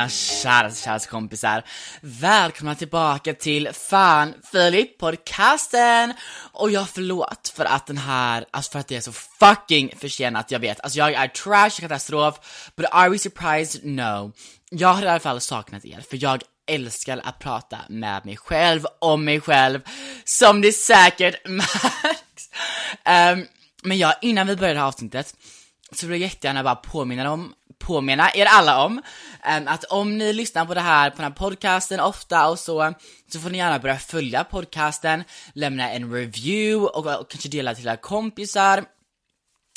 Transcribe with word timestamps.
Mina 0.00 0.08
kära, 0.08 0.70
kära 0.74 0.98
kompisar. 0.98 1.64
Välkomna 2.00 2.74
tillbaka 2.74 3.34
till 3.34 3.68
Fan 3.72 4.34
Filip 4.52 4.98
podcasten. 4.98 6.14
Och 6.52 6.70
jag 6.70 6.88
förlåt 6.88 7.52
för 7.56 7.64
att 7.64 7.86
den 7.86 7.98
här, 7.98 8.44
alltså 8.50 8.72
för 8.72 8.78
att 8.78 8.88
det 8.88 8.96
är 8.96 9.00
så 9.00 9.12
fucking 9.12 9.92
försenat, 9.98 10.50
jag 10.50 10.58
vet. 10.58 10.80
Alltså 10.80 10.98
jag 10.98 11.12
är 11.12 11.28
trash, 11.28 11.80
katastrof, 11.80 12.34
but 12.76 12.86
are 12.90 13.08
we 13.08 13.18
surprised? 13.18 13.84
No. 13.84 14.32
Jag 14.70 14.88
har 14.88 15.02
i 15.02 15.08
alla 15.08 15.20
fall 15.20 15.40
saknat 15.40 15.84
er, 15.84 16.04
för 16.10 16.22
jag 16.22 16.42
älskar 16.66 17.20
att 17.24 17.38
prata 17.38 17.78
med 17.88 18.26
mig 18.26 18.36
själv, 18.36 18.86
om 18.98 19.24
mig 19.24 19.40
själv, 19.40 19.80
som 20.24 20.60
det 20.60 20.72
säkert 20.72 21.34
märks. 21.48 22.50
Um, 23.34 23.46
men 23.82 23.98
ja, 23.98 24.14
innan 24.22 24.46
vi 24.46 24.56
börjar 24.56 24.74
det 24.74 24.80
här 24.80 24.86
avsnittet 24.86 25.34
så 25.92 26.06
vill 26.06 26.20
jag 26.20 26.30
jättegärna 26.30 26.62
bara 26.62 26.76
påminna 26.76 27.32
om 27.32 27.54
påminna 27.80 28.30
er 28.34 28.46
alla 28.46 28.84
om 28.84 29.02
ehm, 29.44 29.68
att 29.68 29.84
om 29.84 30.18
ni 30.18 30.32
lyssnar 30.32 30.64
på 30.64 30.74
det 30.74 30.80
här, 30.80 31.10
på 31.10 31.16
den 31.16 31.24
här 31.24 31.38
podcasten 31.38 32.00
ofta 32.00 32.48
och 32.48 32.58
så, 32.58 32.94
så 33.32 33.40
får 33.40 33.50
ni 33.50 33.58
gärna 33.58 33.78
börja 33.78 33.96
följa 33.98 34.44
podcasten, 34.44 35.24
lämna 35.54 35.90
en 35.90 36.12
review 36.12 36.86
och, 36.86 37.20
och 37.20 37.30
kanske 37.30 37.48
dela 37.48 37.74
till 37.74 37.86
era 37.86 37.96
kompisar. 37.96 38.84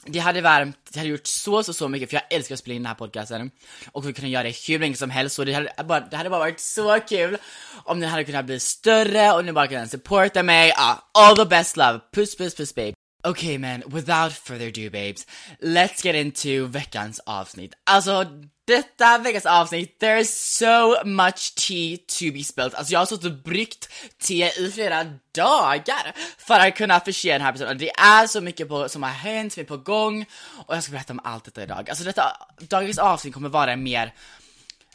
Det 0.06 0.20
hade 0.20 0.42
värmt, 0.42 0.78
det 0.94 1.00
hade 1.00 1.10
gjort 1.10 1.28
så, 1.28 1.64
så, 1.64 1.74
så 1.74 1.88
mycket 1.88 2.10
för 2.10 2.16
jag 2.16 2.38
älskar 2.38 2.56
att 2.56 2.60
spela 2.60 2.76
in 2.76 2.82
den 2.82 2.88
här 2.88 2.96
podcasten 2.96 3.52
och 3.92 4.08
vi 4.08 4.14
kunde 4.14 4.30
göra 4.30 4.44
det 4.44 4.68
hur 4.68 4.80
länge 4.80 4.96
som 4.96 5.10
helst 5.10 5.40
och 5.40 5.46
det 5.46 5.54
hade 5.54 5.84
bara, 5.84 6.00
det 6.00 6.18
hade 6.18 6.30
bara 6.30 6.40
varit 6.40 6.60
så 6.60 7.00
kul 7.00 7.38
om 7.84 8.00
ni 8.00 8.06
hade 8.06 8.24
kunnat 8.24 8.46
bli 8.46 8.60
större 8.60 9.32
och 9.32 9.46
ni 9.46 9.52
bara 9.52 9.68
kunde 9.68 9.88
supporta 9.88 10.44
mig, 10.44 10.74
ah, 10.78 10.96
all 11.14 11.36
the 11.36 11.46
best 11.46 11.78
love, 11.78 12.00
puss 12.14 12.38
puss 12.38 12.56
puss 12.56 12.76
babe. 12.76 12.94
Okay 13.26 13.58
man, 13.58 13.84
without 13.88 14.34
further 14.34 14.68
ado 14.68 14.90
babes, 14.90 15.26
let's 15.62 16.02
get 16.02 16.16
into 16.16 16.68
veckans 16.68 17.20
avsnitt. 17.26 17.74
Alltså 17.86 18.26
detta 18.66 19.18
veckans 19.18 19.46
avsnitt, 19.46 20.00
there 20.00 20.20
is 20.20 20.58
so 20.58 21.04
much 21.06 21.56
tea 21.56 21.98
to 21.98 22.34
be 22.34 22.44
spilled. 22.44 22.76
Alltså 22.76 22.94
jag 22.94 23.00
har 23.00 23.06
suttit 23.06 23.26
och 23.26 23.44
bryggt 23.44 23.90
te 24.18 24.46
i 24.48 24.72
flera 24.72 25.04
dagar 25.36 26.14
för 26.38 26.60
att 26.60 26.76
kunna 26.76 27.00
förse 27.00 27.32
den 27.32 27.42
här 27.42 27.50
episoden. 27.50 27.78
Det 27.78 27.90
är 27.90 28.28
så 28.28 28.42
mycket 28.42 28.70
på, 28.70 28.90
som 28.90 29.04
har 29.04 29.10
hänt, 29.10 29.54
som 29.54 29.62
är 29.62 29.68
på 29.68 29.78
gång 29.78 30.26
och 30.68 30.76
jag 30.76 30.84
ska 30.84 30.92
berätta 30.92 31.14
om 31.14 31.20
allt 31.24 31.44
detta 31.44 31.64
idag. 31.64 31.90
Alltså 31.90 32.04
detta, 32.04 32.24
dagens 32.60 32.98
avsnitt 32.98 33.34
kommer 33.34 33.50
vara 33.50 33.76
mer 33.76 34.14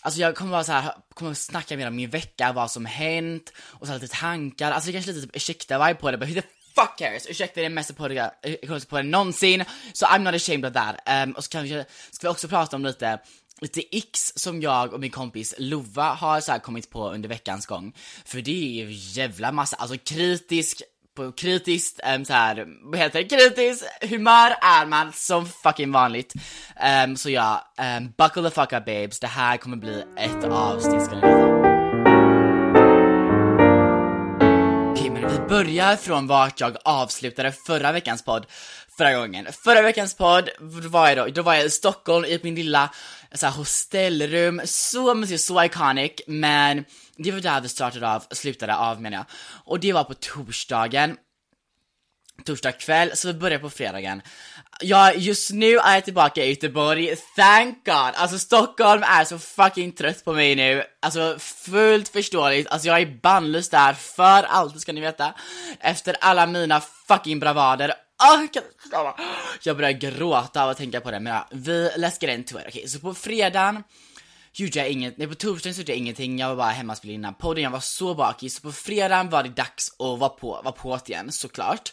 Alltså 0.01 0.21
jag 0.21 0.37
kommer 0.37 0.51
vara 0.53 0.65
så 0.65 0.73
här, 0.73 0.93
kommer 1.15 1.35
snacka 1.35 1.77
mer 1.77 1.89
om 1.89 1.97
min 1.97 2.11
vecka, 2.11 2.53
vad 2.53 2.71
som 2.71 2.87
hänt 2.87 3.53
och 3.59 3.87
så 3.87 3.95
lite 3.95 4.09
tankar, 4.09 4.73
alltså 4.73 4.87
det 4.87 4.91
är 4.91 4.95
kanske 4.95 5.13
lite 5.13 5.27
typ 5.27 5.37
ursäkta-vibe 5.37 5.95
på 5.95 6.11
det, 6.11 6.19
but 6.19 6.29
who 6.29 6.35
the 6.35 6.43
fuck 6.81 6.99
cares? 6.99 7.27
Ursäkta 7.31 7.61
det 7.61 7.67
är 7.67 7.71
mest 7.71 7.97
på 7.97 8.03
podden 8.03 8.31
på 8.89 9.03
någonsin, 9.03 9.65
så 9.93 10.07
I'm 10.07 10.19
not 10.19 10.35
ashamed 10.35 10.67
of 10.67 10.73
that. 10.73 11.25
Um, 11.25 11.33
och 11.33 11.45
så 11.45 11.51
kanske 11.51 11.85
ska 12.11 12.29
vi 12.29 12.33
också 12.33 12.49
prata 12.49 12.77
om 12.77 12.85
lite 12.85 13.19
lite 13.61 13.97
x 13.97 14.33
som 14.37 14.63
jag 14.63 14.93
och 14.93 15.01
min 15.01 15.11
kompis 15.11 15.55
Lova 15.59 16.05
har 16.05 16.41
så 16.41 16.53
kommit 16.53 16.91
på 16.91 17.11
under 17.11 17.29
veckans 17.29 17.67
gång. 17.67 17.93
För 18.25 18.41
det 18.41 18.51
är 18.51 18.85
ju 18.85 18.93
jävla 18.93 19.53
massa, 19.53 19.77
alltså 19.77 19.97
kritisk 19.99 20.83
på 21.17 21.33
kritiskt, 21.33 22.01
um, 22.17 22.25
så 22.25 22.33
här, 22.33 22.67
vad 22.83 22.99
heter 22.99 23.23
det, 23.23 23.29
kritiskt 23.29 23.85
humör 24.01 24.55
är 24.63 24.87
man 24.87 25.13
som 25.13 25.47
fucking 25.47 25.93
vanligt. 25.93 26.35
Um, 27.05 27.17
så 27.17 27.31
ja, 27.31 27.73
um, 27.99 28.13
buckle 28.19 28.43
the 28.43 28.51
fuck 28.51 28.73
up 28.73 28.85
babes, 28.85 29.21
det 29.21 29.27
här 29.27 29.57
kommer 29.57 29.77
bli 29.77 30.05
ett 30.17 30.45
avsnitt 30.45 31.03
ska 31.03 31.15
ni 31.15 31.21
veta. 31.21 31.68
Börjar 35.49 35.97
från 35.97 36.27
vart 36.27 36.61
jag 36.61 36.77
avslutade 36.85 37.53
förra 37.53 37.93
veckans 37.93 38.23
podd 38.23 38.47
förra 38.99 39.15
gången. 39.15 39.47
Förra 39.65 39.83
veckans 39.83 40.15
podd, 40.15 40.49
var 40.61 41.09
jag 41.09 41.17
då? 41.17 41.27
Då 41.27 41.43
var 41.43 41.55
jag 41.55 41.65
i 41.65 41.71
Stockholm 41.71 42.25
i 42.25 42.41
min 42.43 42.55
lilla 42.55 42.91
så 43.33 43.47
här, 43.47 44.67
så 44.67 45.15
mysigt, 45.15 45.43
så 45.43 45.65
iconic, 45.65 46.13
men 46.27 46.85
det 47.17 47.33
var 47.33 47.41
där 47.41 47.61
vi 47.61 47.69
startade 47.69 48.15
av, 48.15 48.25
slutade 48.31 48.77
av 48.77 49.03
menar 49.03 49.17
jag. 49.17 49.27
Och 49.65 49.81
det 49.81 49.93
var 49.93 50.05
på 50.05 50.15
torsdagen, 50.15 51.17
torsdag 52.45 52.73
kväll, 52.73 53.11
så 53.15 53.29
vi 53.29 53.35
börjar 53.35 53.59
på 53.59 53.71
fredagen. 53.71 54.23
Ja, 54.81 55.13
just 55.13 55.51
nu 55.51 55.79
är 55.79 55.95
jag 55.95 56.05
tillbaka 56.05 56.45
i 56.45 56.49
Göteborg, 56.49 57.17
thank 57.37 57.85
God! 57.85 58.15
Alltså 58.15 58.39
Stockholm 58.39 59.03
är 59.03 59.25
så 59.25 59.39
fucking 59.39 59.93
trött 59.93 60.25
på 60.25 60.33
mig 60.33 60.57
nu, 60.57 60.85
alltså 61.03 61.37
fullt 61.39 62.09
förståeligt, 62.09 62.69
alltså 62.69 62.89
jag 62.89 63.01
är 63.01 63.21
bannlyst 63.23 63.71
där 63.71 63.93
för 63.93 64.43
alltid 64.43 64.81
ska 64.81 64.93
ni 64.93 65.01
veta, 65.01 65.35
efter 65.81 66.17
alla 66.21 66.47
mina 66.47 66.81
fucking 67.09 67.41
bravader 67.41 67.95
jag 69.63 69.77
börjar 69.77 69.91
gråta 69.91 70.63
av 70.63 70.71
att 70.71 70.77
tänka 70.77 71.01
på 71.01 71.11
det, 71.11 71.21
men 71.21 71.33
ja, 71.33 71.49
vi, 71.51 71.91
let's 71.97 72.17
get 72.21 72.39
into 72.39 72.59
it. 72.59 72.65
Okej, 72.69 72.69
okay, 72.69 72.89
så 72.89 73.01
på 73.01 73.15
fredagen 73.15 73.83
gjorde 74.53 74.79
jag 74.79 74.91
inget, 74.91 75.19
nej 75.19 75.29
på 75.29 75.35
torsdagen 75.35 75.75
så 75.75 75.81
gjorde 75.81 75.93
jag 75.93 75.99
ingenting, 75.99 76.39
jag 76.39 76.49
var 76.49 76.57
bara 76.57 76.71
hemma 76.71 76.93
och 76.93 76.97
spelade 76.97 77.15
in 77.15 77.23
den 77.23 77.35
podden, 77.35 77.65
jag 77.65 77.71
var 77.71 77.81
så 77.81 78.15
bakis, 78.15 78.55
så 78.55 78.61
på 78.63 78.73
fredagen 78.73 79.31
var 79.31 79.43
det 79.43 79.49
dags 79.49 79.91
att 79.91 80.19
vara 80.19 80.29
på, 80.29 80.61
vara 80.65 80.73
på 80.73 80.99
igen 81.07 81.33
såklart. 81.33 81.93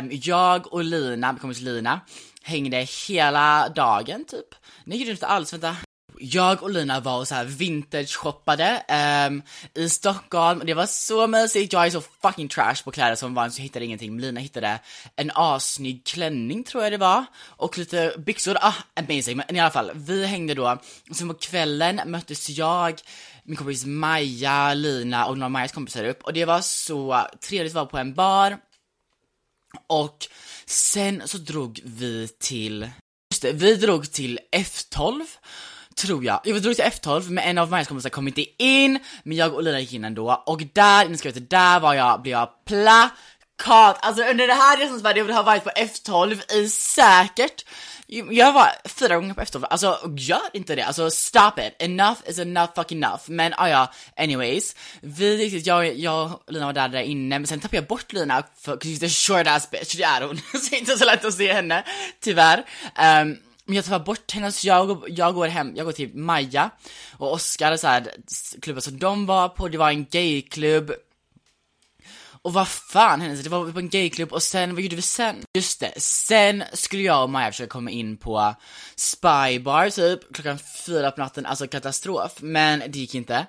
Um, 0.00 0.10
jag 0.12 0.72
och 0.72 0.84
Lina, 0.84 1.32
min 1.32 1.40
kompis 1.40 1.60
Lina, 1.60 2.00
hängde 2.42 2.86
hela 3.08 3.68
dagen 3.68 4.24
typ. 4.24 4.54
Nej, 4.84 4.98
gjorde 4.98 5.10
inte 5.10 5.26
alls, 5.26 5.52
vänta 5.52 5.76
jag 6.22 6.62
och 6.62 6.70
Lina 6.70 7.00
var 7.00 7.18
och 7.18 7.28
så 7.28 7.34
här 7.34 7.44
vintage-shoppade 7.44 8.82
um, 9.28 9.42
i 9.74 9.88
Stockholm, 9.88 10.62
det 10.66 10.74
var 10.74 10.86
så 10.86 11.26
mysigt, 11.26 11.72
jag 11.72 11.86
är 11.86 11.90
så 11.90 12.00
fucking 12.22 12.48
trash 12.48 12.76
på 12.84 12.90
kläder 12.90 13.14
som 13.14 13.34
vanligt 13.34 13.54
så 13.54 13.60
jag 13.60 13.64
hittade 13.64 13.84
ingenting, 13.84 14.20
Lina 14.20 14.40
hittade 14.40 14.80
en 15.16 15.30
assnygg 15.34 16.04
klänning 16.04 16.64
tror 16.64 16.82
jag 16.82 16.92
det 16.92 16.98
var, 16.98 17.24
och 17.46 17.78
lite 17.78 18.14
byxor, 18.18 18.56
ah 18.60 18.74
amazing, 18.94 19.36
men 19.36 19.56
i 19.56 19.60
alla 19.60 19.70
fall, 19.70 19.90
vi 19.94 20.26
hängde 20.26 20.54
då, 20.54 20.78
och 21.10 21.16
sen 21.16 21.28
på 21.28 21.34
kvällen 21.34 22.00
möttes 22.06 22.50
jag, 22.50 23.00
min 23.44 23.56
kompis 23.56 23.84
Maja, 23.84 24.74
Lina 24.74 25.26
och 25.26 25.38
några 25.38 25.44
av 25.44 25.50
Majas 25.50 25.72
kompisar 25.72 26.04
upp, 26.04 26.22
och 26.22 26.32
det 26.32 26.44
var 26.44 26.60
så 26.60 27.26
trevligt 27.40 27.72
att 27.72 27.74
vara 27.74 27.86
på 27.86 27.98
en 27.98 28.14
bar, 28.14 28.58
och 29.86 30.28
sen 30.66 31.22
så 31.24 31.38
drog 31.38 31.80
vi 31.84 32.28
till, 32.38 32.90
just 33.32 33.42
det, 33.42 33.52
vi 33.52 33.76
drog 33.76 34.12
till 34.12 34.38
F12, 34.52 35.26
tror 35.96 36.24
jag. 36.24 36.40
Jag 36.44 36.62
drog 36.62 36.76
till 36.76 36.84
F12 36.84 37.30
men 37.30 37.44
en 37.44 37.58
av 37.58 37.70
Majas 37.70 37.88
kompisar 37.88 38.10
kom 38.10 38.28
inte 38.28 38.62
in, 38.62 38.98
men 39.22 39.36
jag 39.36 39.54
och 39.54 39.62
Lina 39.62 39.80
gick 39.80 39.92
in 39.92 40.04
ändå. 40.04 40.42
Och 40.46 40.62
där, 40.72 41.08
ni 41.08 41.16
ska 41.18 41.28
veta, 41.28 41.40
där 41.40 41.80
var 41.80 41.94
jag, 41.94 42.22
blev 42.22 42.32
jag 42.32 42.48
plakat. 42.64 43.98
Alltså 44.00 44.22
under 44.22 44.46
det 44.46 44.54
här 44.54 44.76
resans 44.76 45.02
värld, 45.02 45.18
jag 45.18 45.28
har 45.28 45.42
varit 45.42 45.64
på 45.64 45.70
F12 45.70 46.52
i 46.54 46.68
säkert. 46.68 47.64
Jag 48.30 48.52
var 48.52 48.68
fyra 48.84 49.16
gånger 49.16 49.34
på 49.34 49.40
F12, 49.40 49.64
alltså 49.64 50.10
gör 50.16 50.40
inte 50.52 50.74
det, 50.74 50.82
alltså 50.82 51.10
stop 51.10 51.52
it, 51.58 51.74
enough 51.78 52.20
is 52.26 52.38
enough 52.38 52.74
fucking 52.74 53.04
enough. 53.04 53.22
Men 53.26 53.54
ah, 53.56 53.68
ja, 53.68 53.92
anyways, 54.16 54.76
vi 55.00 55.58
jag, 55.58 55.98
jag 55.98 56.32
och 56.32 56.52
Lina 56.52 56.66
var 56.66 56.72
där, 56.72 56.88
där 56.88 57.00
inne, 57.00 57.38
men 57.38 57.46
sen 57.46 57.60
tappade 57.60 57.76
jag 57.76 57.86
bort 57.86 58.12
Lina 58.12 58.42
för, 58.60 58.76
she's 58.76 59.06
a 59.06 59.08
short 59.08 59.46
ass 59.46 59.70
bitch, 59.70 59.94
det 59.94 60.02
är 60.02 60.22
hon, 60.22 60.36
så 60.52 60.70
det 60.70 60.76
är 60.76 60.80
inte 60.80 60.98
så 60.98 61.04
lätt 61.04 61.24
att 61.24 61.34
se 61.34 61.52
henne, 61.52 61.84
tyvärr. 62.20 62.64
Um, 63.22 63.38
men 63.72 63.76
jag 63.76 63.84
tar 63.84 63.98
bort 63.98 64.32
henne, 64.32 64.52
så 64.52 64.66
jag, 64.66 65.04
jag 65.08 65.34
går 65.34 65.48
hem, 65.48 65.72
jag 65.76 65.86
går 65.86 65.92
till 65.92 66.14
Maja 66.14 66.70
och 67.16 67.32
Oskar, 67.32 67.76
så 67.76 67.86
här, 67.86 68.06
klubbar 68.62 68.80
som 68.80 68.98
de 68.98 69.26
var 69.26 69.48
på, 69.48 69.68
det 69.68 69.78
var 69.78 69.90
en 69.90 70.04
gayklubb, 70.04 70.92
och 72.42 72.52
vad 72.52 72.68
fan 72.68 73.20
hände? 73.20 73.42
Det 73.42 73.48
var 73.48 73.72
på 73.72 73.78
en 73.78 73.88
gayklubb 73.88 74.32
och 74.32 74.42
sen, 74.42 74.74
vad 74.74 74.82
gjorde 74.82 74.96
vi 74.96 75.02
sen? 75.02 75.36
Just 75.54 75.80
det, 75.80 76.00
sen 76.00 76.64
skulle 76.72 77.02
jag 77.02 77.22
och 77.22 77.30
Maja 77.30 77.50
försöka 77.50 77.70
komma 77.70 77.90
in 77.90 78.16
på 78.16 78.54
Spybar 78.96 79.90
typ 79.90 80.34
klockan 80.34 80.58
fyra 80.86 81.10
på 81.10 81.20
natten, 81.20 81.46
alltså 81.46 81.66
katastrof. 81.66 82.32
Men 82.40 82.78
det 82.78 82.98
gick 82.98 83.14
inte. 83.14 83.46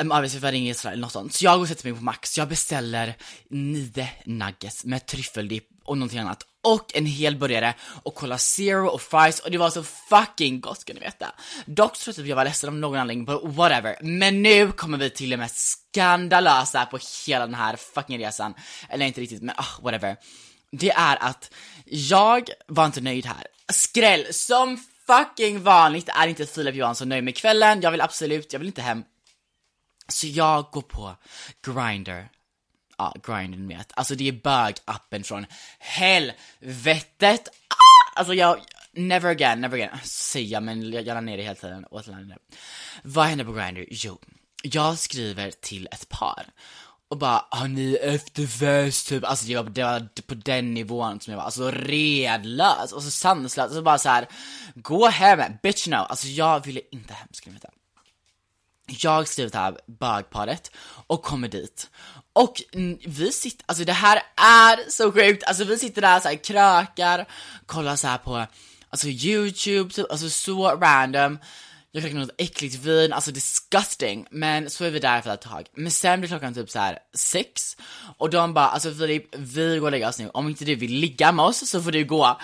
Um, 0.00 0.12
arbetsgivare 0.12 0.52
ringer 0.52 0.70
Israel 0.70 0.92
eller 0.92 1.02
något 1.02 1.12
sånt. 1.12 1.34
Så 1.34 1.44
jag 1.44 1.54
går 1.54 1.62
och 1.62 1.68
sätter 1.68 1.84
mig 1.84 1.98
på 1.98 2.04
Max, 2.04 2.38
jag 2.38 2.48
beställer 2.48 3.16
nio 3.50 4.08
nuggets 4.24 4.84
med 4.84 5.06
tryffeldipp 5.06 5.68
och 5.84 5.98
någonting 5.98 6.18
annat 6.18 6.46
och 6.62 6.96
en 6.96 7.06
hel 7.06 7.36
burgare 7.36 7.74
och 8.02 8.14
kolla 8.14 8.38
zero 8.38 8.88
och 8.88 9.02
fries 9.02 9.40
och 9.40 9.50
det 9.50 9.58
var 9.58 9.70
så 9.70 9.82
fucking 9.82 10.60
gott 10.60 10.80
ska 10.80 10.94
ni 10.94 11.00
veta. 11.00 11.34
Dock 11.66 11.96
så 11.96 12.04
tror 12.04 12.12
jag 12.12 12.16
typ 12.16 12.26
jag 12.26 12.36
var 12.36 12.44
ledsen 12.44 12.68
av 12.68 12.74
någon 12.74 12.98
anledning 12.98 13.24
but 13.24 13.40
whatever, 13.44 13.96
men 14.00 14.42
nu 14.42 14.72
kommer 14.72 14.98
vi 14.98 15.10
till 15.10 15.30
det 15.30 15.36
mest 15.36 15.56
skandalösa 15.56 16.86
på 16.86 16.98
hela 17.26 17.46
den 17.46 17.54
här 17.54 17.76
fucking 17.76 18.18
resan. 18.18 18.54
Eller 18.88 19.06
inte 19.06 19.20
riktigt, 19.20 19.42
men 19.42 19.54
ah, 19.58 19.82
whatever. 19.82 20.16
Det 20.72 20.90
är 20.90 21.16
att 21.22 21.50
jag 21.84 22.50
var 22.66 22.86
inte 22.86 23.00
nöjd 23.00 23.26
här. 23.26 23.46
Skräll, 23.72 24.26
som 24.30 24.84
fucking 25.06 25.62
vanligt 25.62 26.08
är 26.08 26.26
inte 26.26 26.46
Filip 26.46 26.74
Johansson 26.74 27.08
nöjd 27.08 27.24
med 27.24 27.36
kvällen, 27.36 27.80
jag 27.80 27.90
vill 27.90 28.00
absolut, 28.00 28.52
jag 28.52 28.60
vill 28.60 28.68
inte 28.68 28.82
hem. 28.82 29.04
Så 30.10 30.26
jag 30.26 30.64
går 30.70 30.82
på 30.82 31.16
Grindr 31.66 32.28
ja, 32.98 33.14
Grindr 33.26 33.58
ni 33.58 33.74
vet, 33.74 33.92
Alltså 33.94 34.14
det 34.14 34.28
är 34.28 34.32
bög-appen 34.32 35.22
från 35.22 35.46
helvetet! 35.78 37.48
Ah! 37.48 38.18
Alltså 38.18 38.34
jag, 38.34 38.60
never 38.92 39.30
again, 39.30 39.60
never 39.60 39.76
again, 39.76 39.98
säger 40.02 40.52
jag 40.52 40.62
men 40.62 40.92
jag 40.92 41.06
la 41.06 41.20
ner 41.20 41.36
det 41.36 41.42
hela 41.42 41.54
tiden 41.54 41.84
och 41.84 42.02
Vad 43.02 43.26
händer 43.26 43.44
på 43.44 43.52
Grindr? 43.52 43.84
Jo, 43.90 44.18
jag 44.62 44.98
skriver 44.98 45.50
till 45.50 45.88
ett 45.92 46.08
par 46.08 46.46
och 47.10 47.18
bara, 47.18 47.44
har 47.50 47.68
ni 47.68 47.94
efterfest 47.94 49.08
typ? 49.08 49.24
Alltså 49.24 49.46
det 49.46 49.56
var, 49.56 49.64
det 49.64 49.82
var 49.82 50.22
på 50.26 50.34
den 50.34 50.74
nivån 50.74 51.20
som 51.20 51.30
jag 51.30 51.38
var, 51.38 51.44
alltså 51.44 51.70
redlös 51.70 52.92
och 52.92 53.02
så 53.02 53.10
sanslös, 53.10 53.68
och 53.68 53.74
så 53.74 53.82
bara 53.82 53.98
så 53.98 54.08
här, 54.08 54.28
gå 54.74 55.08
hem, 55.08 55.52
bitch 55.62 55.86
no. 55.86 55.94
Alltså 55.94 56.26
jag 56.26 56.66
ville 56.66 56.80
inte 56.90 57.14
hem, 57.14 57.28
ska 57.32 57.50
ni 57.50 57.54
veta. 57.54 57.68
Jag 58.98 59.28
skriver 59.28 59.50
till 59.50 59.58
det 59.58 59.62
här 59.62 59.78
bögparet 59.86 60.70
och 61.06 61.22
kommer 61.22 61.48
dit. 61.48 61.90
Och 62.32 62.62
vi 63.06 63.32
sitter, 63.32 63.64
alltså 63.68 63.84
det 63.84 63.92
här 63.92 64.22
är 64.36 64.90
så 64.90 65.12
sjukt, 65.12 65.44
alltså 65.44 65.64
vi 65.64 65.78
sitter 65.78 66.02
där 66.02 66.20
såhär 66.20 66.44
krökar, 66.44 67.28
kollar 67.66 67.96
så 67.96 68.16
på, 68.24 68.46
alltså 68.90 69.08
youtube, 69.08 69.90
typ, 69.94 70.10
alltså 70.10 70.30
så 70.30 70.68
random. 70.68 71.38
Jag 71.92 72.02
krökar 72.02 72.18
något 72.18 72.34
äckligt 72.38 72.74
vin, 72.74 73.12
alltså 73.12 73.30
disgusting, 73.30 74.26
men 74.30 74.70
så 74.70 74.84
är 74.84 74.90
vi 74.90 74.98
där 74.98 75.20
för 75.20 75.34
ett 75.34 75.40
tag. 75.40 75.66
Men 75.74 75.90
sen 75.90 76.20
blir 76.20 76.28
klockan 76.28 76.54
typ 76.54 76.70
så 76.70 76.78
här 76.78 76.98
sex, 77.14 77.76
och 78.18 78.30
de 78.30 78.54
bara, 78.54 78.68
alltså 78.68 78.94
Filip, 78.94 79.36
vi 79.36 79.78
går 79.78 79.86
och 79.86 79.90
lägger 79.90 80.08
oss 80.08 80.18
nu, 80.18 80.28
om 80.28 80.48
inte 80.48 80.64
du 80.64 80.74
vill 80.74 80.92
ligga 80.92 81.32
med 81.32 81.44
oss 81.44 81.70
så 81.70 81.82
får 81.82 81.92
du 81.92 82.04
gå. 82.04 82.40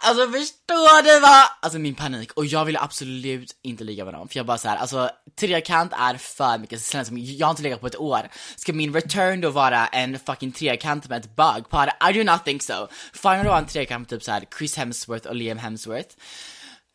Alltså 0.00 0.32
förstår 0.32 1.02
du 1.02 1.20
vad? 1.20 1.44
Alltså 1.60 1.78
min 1.78 1.94
panik, 1.94 2.32
och 2.32 2.46
jag 2.46 2.64
ville 2.64 2.80
absolut 2.80 3.56
inte 3.62 3.84
ligga 3.84 4.04
med 4.04 4.14
dem, 4.14 4.28
för 4.28 4.36
jag 4.36 4.46
bara 4.46 4.58
såhär, 4.58 4.76
alltså 4.76 5.10
trekant 5.40 5.92
är 5.92 6.16
för 6.16 6.58
mycket, 6.58 6.82
så 6.82 7.04
som 7.04 7.18
jag 7.18 7.46
har 7.46 7.50
inte 7.50 7.62
legat 7.62 7.80
på 7.80 7.86
ett 7.86 7.96
år. 7.96 8.28
Ska 8.56 8.72
min 8.72 8.94
return 8.94 9.40
då 9.40 9.50
vara 9.50 9.86
en 9.86 10.18
fucking 10.18 10.52
trekant 10.52 11.08
med 11.08 11.18
ett 11.18 11.36
bug 11.36 11.48
bögpar? 11.58 12.10
I 12.10 12.12
do 12.12 12.32
not 12.32 12.44
think 12.44 12.62
so. 12.62 12.88
Fine 13.12 13.44
då 13.44 13.52
en 13.52 13.66
trekant 13.66 14.00
med 14.00 14.08
typ 14.08 14.22
såhär 14.22 14.44
Chris 14.58 14.76
Hemsworth 14.76 15.28
och 15.28 15.34
Liam 15.34 15.58
Hemsworth. 15.58 16.16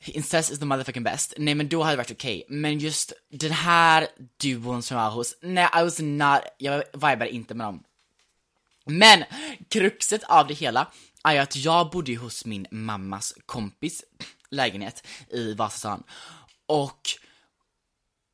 Incest 0.05 0.51
is 0.51 0.59
the 0.59 0.65
motherfucking 0.65 1.03
best. 1.03 1.33
Nej 1.37 1.55
men 1.55 1.69
då 1.69 1.83
hade 1.83 1.93
det 1.93 1.97
varit 1.97 2.11
okej, 2.11 2.43
okay. 2.45 2.57
men 2.57 2.79
just 2.79 3.13
den 3.31 3.51
här 3.51 4.07
duon 4.41 4.83
som 4.83 4.97
jag 4.97 5.03
var 5.03 5.11
hos, 5.11 5.37
nej 5.41 5.69
I 5.79 5.83
was 5.83 5.99
not, 5.99 6.39
jag 6.57 6.83
vibade 6.93 7.29
inte 7.29 7.53
med 7.53 7.67
dem. 7.67 7.83
Men 8.85 9.23
kruxet 9.69 10.23
av 10.23 10.47
det 10.47 10.53
hela 10.53 10.87
är 11.23 11.39
att 11.39 11.55
jag 11.55 11.89
bodde 11.89 12.15
hos 12.15 12.45
min 12.45 12.67
mammas 12.71 13.33
kompis 13.45 14.03
lägenhet 14.49 15.07
i 15.29 15.53
Vasastan 15.53 16.03
och 16.67 16.99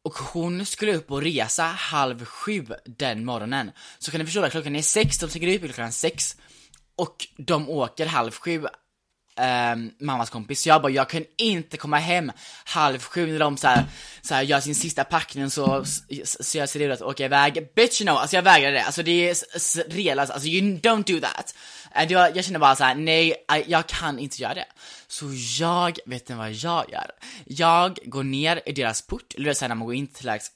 och 0.01 0.13
hon 0.13 0.65
skulle 0.65 0.95
upp 0.95 1.11
och 1.11 1.21
resa 1.21 1.63
halv 1.63 2.25
sju 2.25 2.65
den 2.85 3.25
morgonen. 3.25 3.71
Så 3.99 4.11
kan 4.11 4.19
ni 4.19 4.25
förstå 4.25 4.43
att 4.43 4.51
klockan 4.51 4.75
är 4.75 4.81
sex, 4.81 5.17
de 5.17 5.29
stiger 5.29 5.55
upp 5.55 5.65
klockan 5.65 5.91
sex 5.91 6.37
och 6.95 7.27
de 7.37 7.69
åker 7.69 8.05
halv 8.05 8.31
sju 8.31 8.65
um, 9.39 9.91
mammas 9.99 10.29
kompis, 10.29 10.61
så 10.61 10.69
jag 10.69 10.81
bara, 10.81 10.91
jag 10.91 11.09
kan 11.09 11.25
inte 11.37 11.77
komma 11.77 11.97
hem 11.97 12.31
halv 12.65 12.99
sju 12.99 13.31
när 13.31 13.39
de 13.39 13.57
såhär, 13.57 13.85
såhär 14.21 14.41
gör 14.41 14.59
sin 14.59 14.75
sista 14.75 15.03
packning 15.03 15.49
så, 15.49 15.85
så 16.23 16.57
jag 16.57 16.69
ser 16.69 16.79
ut 16.79 16.91
att 16.91 17.01
åka 17.01 17.25
iväg. 17.25 17.67
Bitch 17.75 18.01
no, 18.01 18.09
alltså 18.09 18.35
jag 18.35 18.43
vägrar 18.43 18.71
det, 18.71 18.83
alltså 18.83 19.03
det 19.03 19.29
är 19.29 19.35
rejält 19.89 20.31
alltså 20.31 20.47
you 20.47 20.79
don't 20.79 21.03
do 21.13 21.27
that. 21.27 21.55
Uh, 21.97 22.11
jag, 22.11 22.37
jag 22.37 22.45
känner 22.45 22.59
bara 22.59 22.75
såhär, 22.75 22.95
nej, 22.95 23.45
jag 23.67 23.87
kan 23.87 24.19
inte 24.19 24.41
göra 24.41 24.53
det. 24.53 24.67
Så 25.07 25.25
jag, 25.59 25.99
vet 26.05 26.29
ni 26.29 26.35
vad 26.35 26.51
jag 26.51 26.91
gör? 26.91 27.11
Jag 27.45 27.99
går 28.05 28.23
ner 28.23 28.61
i 28.65 28.71
deras 28.71 29.01
port, 29.01 29.33
eller 29.37 29.53
såhär 29.53 29.69
när 29.69 29.75
man 29.75 29.85
går 29.85 29.95
in 29.95 30.07
till 30.07 30.25
lägs, 30.25 30.51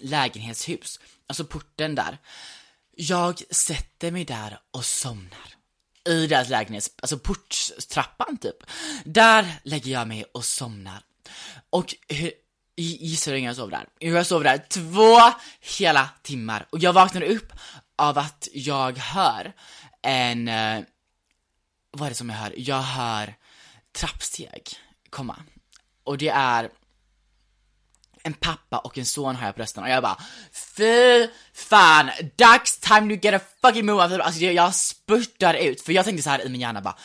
lägenhetshus, 0.00 1.00
alltså 1.26 1.44
porten 1.44 1.94
där. 1.94 2.18
Jag 2.96 3.42
sätter 3.50 4.10
mig 4.10 4.24
där 4.24 4.58
och 4.70 4.84
somnar 4.84 5.53
i 6.08 6.26
deras 6.26 6.48
lägenhet, 6.48 6.90
alltså 7.02 7.18
porttrappan 7.18 8.36
typ. 8.36 8.56
Där 9.04 9.60
lägger 9.62 9.92
jag 9.92 10.08
mig 10.08 10.24
och 10.24 10.44
somnar. 10.44 11.02
Och 11.70 11.94
hur, 12.08 12.32
gissa 12.76 13.30
hur 13.30 13.36
länge 13.36 13.48
jag 13.48 13.56
sov 13.56 13.70
där? 13.70 13.86
Jag 13.98 14.26
sov 14.26 14.44
där 14.44 14.64
två 14.68 15.18
hela 15.78 16.08
timmar 16.22 16.66
och 16.70 16.78
jag 16.78 16.92
vaknade 16.92 17.26
upp 17.26 17.52
av 17.96 18.18
att 18.18 18.48
jag 18.52 18.98
hör 18.98 19.52
en, 20.02 20.48
eh, 20.48 20.80
vad 21.90 22.06
är 22.06 22.10
det 22.10 22.16
som 22.16 22.30
jag 22.30 22.36
hör? 22.36 22.54
Jag 22.56 22.82
hör 22.82 23.34
trappsteg 23.92 24.68
komma. 25.10 25.36
Och 26.04 26.18
det 26.18 26.28
är 26.28 26.70
en 28.24 28.34
pappa 28.34 28.78
och 28.78 28.98
en 28.98 29.06
son 29.06 29.36
har 29.36 29.46
jag 29.46 29.54
på 29.54 29.62
rösten 29.62 29.84
och 29.84 29.90
jag 29.90 30.02
bara 30.02 30.18
Fy 30.76 31.28
fan, 31.54 32.10
dags 32.36 32.78
time 32.78 33.16
to 33.16 33.20
get 33.26 33.42
a 33.42 33.44
fucking 33.62 33.86
move 33.86 34.02
alltså, 34.02 34.20
alltså 34.20 34.40
jag, 34.40 34.54
jag 34.54 34.74
spurtar 34.74 35.54
ut, 35.54 35.80
för 35.80 35.92
jag 35.92 36.04
tänkte 36.04 36.22
så 36.22 36.30
här 36.30 36.46
i 36.46 36.48
min 36.48 36.60
hjärna 36.60 36.80
bara 36.80 36.96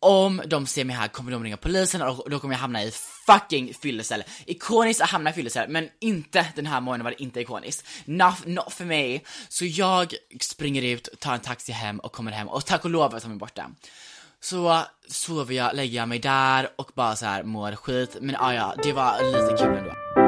om 0.00 0.42
de 0.46 0.66
ser 0.66 0.84
mig 0.84 0.96
här 0.96 1.08
kommer 1.08 1.32
de 1.32 1.44
ringa 1.44 1.56
polisen 1.56 2.02
och 2.02 2.30
då 2.30 2.38
kommer 2.38 2.54
jag 2.54 2.60
hamna 2.60 2.82
i 2.82 2.90
fucking 3.26 3.74
fyllecell. 3.74 4.24
Ikoniskt 4.46 5.00
att 5.00 5.10
hamna 5.10 5.30
i 5.30 5.32
fyllecell, 5.32 5.68
men 5.68 5.88
inte 6.00 6.46
den 6.56 6.66
här 6.66 6.80
morgonen 6.80 7.04
var 7.04 7.10
det 7.10 7.22
inte 7.22 7.40
ikoniskt. 7.40 7.86
Not, 8.04 8.46
not 8.46 8.72
för 8.72 8.84
mig. 8.84 9.24
Så 9.48 9.64
jag 9.64 10.14
springer 10.40 10.82
ut, 10.82 11.08
tar 11.20 11.34
en 11.34 11.40
taxi 11.40 11.72
hem 11.72 11.98
och 11.98 12.12
kommer 12.12 12.32
hem 12.32 12.48
och 12.48 12.66
tack 12.66 12.84
och 12.84 12.90
lov 12.90 13.14
att 13.14 13.22
de 13.22 13.32
är 13.32 13.36
borta. 13.36 13.70
Så 14.40 14.82
sover 15.08 15.54
jag, 15.54 15.76
lägger 15.76 15.98
jag 15.98 16.08
mig 16.08 16.18
där 16.18 16.68
och 16.76 16.90
bara 16.94 17.16
så 17.16 17.26
här 17.26 17.42
mår 17.42 17.72
skit. 17.72 18.16
Men 18.20 18.36
ah, 18.36 18.54
ja, 18.54 18.74
det 18.82 18.92
var 18.92 19.22
lite 19.22 19.62
kul 19.64 19.76
ändå. 19.76 20.25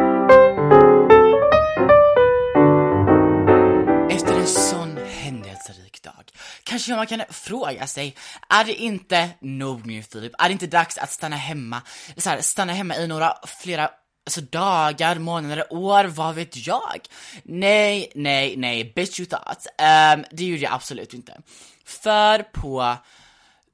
Kanske 6.62 6.94
man 6.94 7.06
kan 7.06 7.22
fråga 7.30 7.86
sig, 7.86 8.16
är 8.48 8.64
det 8.64 8.74
inte 8.74 9.30
nog 9.40 9.86
nu 9.86 10.02
Filip? 10.02 10.32
Är 10.38 10.48
det 10.48 10.52
inte 10.52 10.66
dags 10.66 10.98
att 10.98 11.12
stanna 11.12 11.36
hemma? 11.36 11.82
Så 12.16 12.30
här, 12.30 12.40
stanna 12.40 12.72
hemma 12.72 12.96
i 12.96 13.06
några, 13.06 13.34
flera 13.46 13.90
alltså 14.28 14.40
dagar, 14.40 15.18
månader, 15.18 15.72
år, 15.72 16.04
vad 16.04 16.34
vet 16.34 16.66
jag? 16.66 17.00
Nej, 17.42 18.12
nej, 18.14 18.56
nej, 18.56 18.92
bitch 18.96 19.20
you 19.20 19.28
thought. 19.28 19.66
Um, 19.66 20.24
det 20.30 20.44
gjorde 20.44 20.62
jag 20.62 20.72
absolut 20.72 21.14
inte. 21.14 21.40
För 21.84 22.42
på 22.42 22.96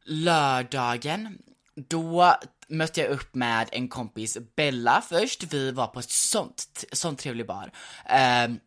lördagen, 0.05 1.39
då 1.77 2.35
mötte 2.69 3.01
jag 3.01 3.11
upp 3.11 3.35
med 3.35 3.69
en 3.73 3.89
kompis, 3.89 4.39
Bella 4.57 5.03
först, 5.09 5.43
vi 5.43 5.71
var 5.71 5.87
på 5.87 6.01
ett 6.01 6.11
sånt, 6.11 6.85
sånt 6.93 7.19
trevlig 7.19 7.47
bar. 7.47 7.71
Um, 8.45 8.59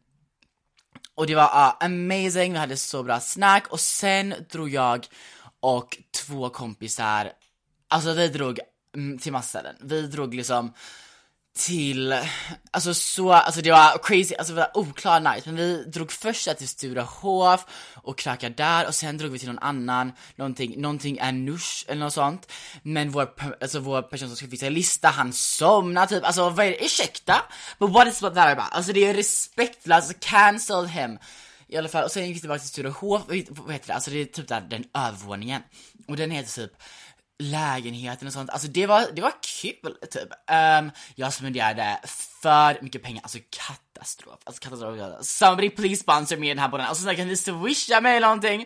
och 1.18 1.28
det 1.28 1.36
var 1.36 1.44
uh, 1.44 1.74
amazing, 1.80 2.54
vi 2.54 2.58
hade 2.58 2.78
så 2.78 3.04
bra 3.04 3.20
snack 3.20 3.68
och 3.68 3.80
sen 3.80 4.36
drog 4.50 4.70
jag 4.70 5.08
och 5.60 5.98
två 6.26 6.50
kompisar, 6.50 7.32
alltså 7.88 8.14
vi 8.14 8.28
drog 8.28 8.60
mm, 8.96 9.18
till 9.18 9.32
massa 9.32 9.48
ställen. 9.48 9.76
Vi 9.82 10.02
drog 10.02 10.34
liksom 10.34 10.74
till, 11.58 12.16
alltså 12.72 12.94
så, 12.94 13.34
alltså 13.34 13.62
det 13.62 13.72
var 13.72 13.98
crazy, 14.04 14.36
alltså 14.36 14.54
det 14.54 14.60
var 14.60 14.78
oklar 14.78 15.20
night, 15.20 15.46
men 15.46 15.56
vi 15.56 15.84
drog 15.84 16.12
först 16.12 16.58
till 16.58 16.68
Sturehof 16.68 17.66
och 17.96 18.18
krökade 18.18 18.56
där 18.56 18.88
och 18.88 18.96
sen 18.96 19.18
drog 19.18 19.32
vi 19.32 19.40
till 19.40 19.48
någon 19.48 19.60
annan, 19.60 20.12
någonting, 20.36 20.82
någonting 20.82 21.20
Anush 21.20 21.86
eller 21.88 22.00
något 22.00 22.14
sånt. 22.14 22.52
Men 22.84 23.12
vår, 23.12 23.34
alltså 23.62 23.80
vår 23.80 24.02
person 24.02 24.28
som 24.28 24.36
skulle 24.36 24.52
fixa 24.52 24.70
lista, 24.70 25.08
han 25.08 25.34
somnade 25.34 26.08
typ, 26.08 26.26
alltså 26.26 26.50
vad 26.50 26.66
är 26.66 26.70
det, 26.70 26.86
ursäkta? 26.86 27.42
But 27.80 27.90
what 27.90 28.08
is 28.08 28.22
what 28.22 28.36
that 28.36 28.58
about? 28.58 28.72
Alltså 28.72 28.94
det 28.94 29.06
är 29.06 29.14
respektlöst, 29.14 29.92
alltså 29.92 30.14
cancel 30.20 30.86
him. 30.86 31.20
I 31.68 31.78
alla 31.78 31.90
fall, 31.90 32.04
och 32.04 32.12
sen 32.12 32.28
gick 32.28 32.36
vi 32.36 32.40
tillbaka 32.40 32.60
till 32.60 32.70
Sturehof, 32.70 33.22
vad 33.50 33.74
heter 33.74 33.88
det, 33.88 33.94
alltså 33.94 34.12
det 34.12 34.22
är 34.22 34.26
typ 34.26 34.48
där 34.48 34.62
den 34.62 34.84
övervåningen. 34.94 35.62
Och 36.08 36.18
den 36.18 36.32
heter 36.32 36.52
typ 36.52 36.72
lägenheten 37.40 38.28
och 38.28 38.34
sånt, 38.34 38.50
alltså 38.50 38.68
det 38.68 38.86
var, 38.86 39.06
det 39.14 39.22
var 39.22 39.34
kul 39.62 39.98
typ. 40.12 40.30
Um, 40.80 40.92
jag 41.16 41.34
spenderade 41.34 42.00
för 42.42 42.84
mycket 42.84 43.04
pengar, 43.04 43.24
alltså 43.24 43.38
katastrof, 43.50 44.40
alltså 44.44 44.62
katastrof. 44.62 45.26
Somebody 45.26 45.70
please 45.70 46.02
sponsor 46.02 46.38
me 46.38 46.46
i 46.46 46.50
den 46.50 46.60
här 46.60 46.70
podden, 46.70 46.86
alltså 46.86 47.02
snälla 47.04 47.18
kan 47.18 47.28
ni 47.28 47.38
swisha 47.38 48.02
mig 48.02 48.18
eller 48.18 48.28
någonting? 48.28 48.62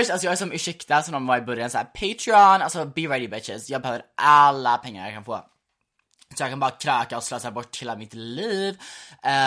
Usch, 0.00 0.10
alltså 0.10 0.26
jag 0.26 0.32
är 0.32 0.36
som 0.36 0.52
ursäkta 0.52 1.02
som 1.02 1.12
de 1.12 1.26
var 1.26 1.38
i 1.38 1.42
början 1.42 1.70
såhär, 1.70 1.84
Patreon, 1.84 2.62
alltså 2.62 2.84
be 2.84 3.00
ready 3.00 3.28
bitches, 3.28 3.70
jag 3.70 3.82
behöver 3.82 4.02
alla 4.16 4.78
pengar 4.78 5.04
jag 5.04 5.14
kan 5.14 5.24
få. 5.24 5.44
Så 6.36 6.42
jag 6.42 6.50
kan 6.50 6.60
bara 6.60 6.70
kröka 6.70 7.16
och 7.16 7.24
slösa 7.24 7.50
bort 7.50 7.82
hela 7.82 7.96
mitt 7.96 8.14
liv. 8.14 8.78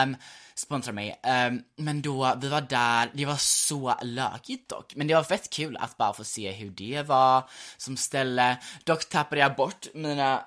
Um, 0.04 0.16
sponsra 0.58 0.94
mig. 0.94 1.22
Um, 1.48 1.64
men 1.76 2.02
då, 2.02 2.36
vi 2.42 2.50
var 2.50 2.62
där, 2.62 3.12
det 3.14 3.26
var 3.26 3.38
så 3.38 3.96
lökigt 4.02 4.70
dock. 4.70 4.96
Men 4.96 5.08
det 5.08 5.16
var 5.16 5.24
fett 5.24 5.50
kul 5.50 5.78
att 5.78 5.98
bara 5.98 6.14
få 6.14 6.24
se 6.24 6.52
hur 6.52 6.70
det 6.70 7.04
var 7.08 7.50
som 7.78 7.98
ställe. 7.98 8.58
Dock 8.84 9.10
tappade 9.10 9.42
jag 9.42 9.56
bort 9.56 9.88
mina 9.94 10.46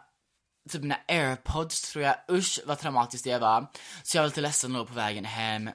typ 0.69 0.83
mina 0.83 0.99
airpods 1.09 1.93
tror 1.93 2.05
jag, 2.05 2.17
usch 2.31 2.61
vad 2.67 2.79
traumatiskt 2.79 3.25
det 3.25 3.39
var. 3.39 3.67
Så 4.03 4.17
jag 4.17 4.23
var 4.23 4.29
lite 4.29 4.41
ledsen 4.41 4.73
då 4.73 4.87
på 4.87 4.95
vägen 4.95 5.25
hem. 5.25 5.71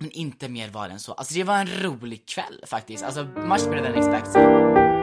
Men 0.00 0.10
inte 0.10 0.48
mer 0.48 0.68
var 0.68 0.88
det 0.88 0.94
än 0.94 1.00
så. 1.00 1.12
Alltså 1.12 1.34
det 1.34 1.44
var 1.44 1.58
en 1.58 1.82
rolig 1.82 2.28
kväll 2.28 2.64
faktiskt, 2.66 3.04
alltså 3.04 3.24
much 3.24 3.70
better 3.70 3.82
than 3.82 3.94
expected. 3.94 4.93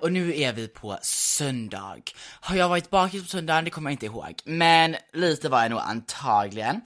Och 0.00 0.12
nu 0.12 0.40
är 0.40 0.52
vi 0.52 0.68
på 0.68 0.98
söndag. 1.02 2.02
Har 2.40 2.56
jag 2.56 2.68
varit 2.68 2.90
bakis 2.90 3.22
på 3.22 3.28
söndagen? 3.28 3.64
Det 3.64 3.70
kommer 3.70 3.90
jag 3.90 3.94
inte 3.94 4.06
ihåg. 4.06 4.40
Men 4.44 4.96
lite 5.12 5.48
var 5.48 5.62
jag 5.62 5.70
nog 5.70 5.80
antagligen. 5.80 6.80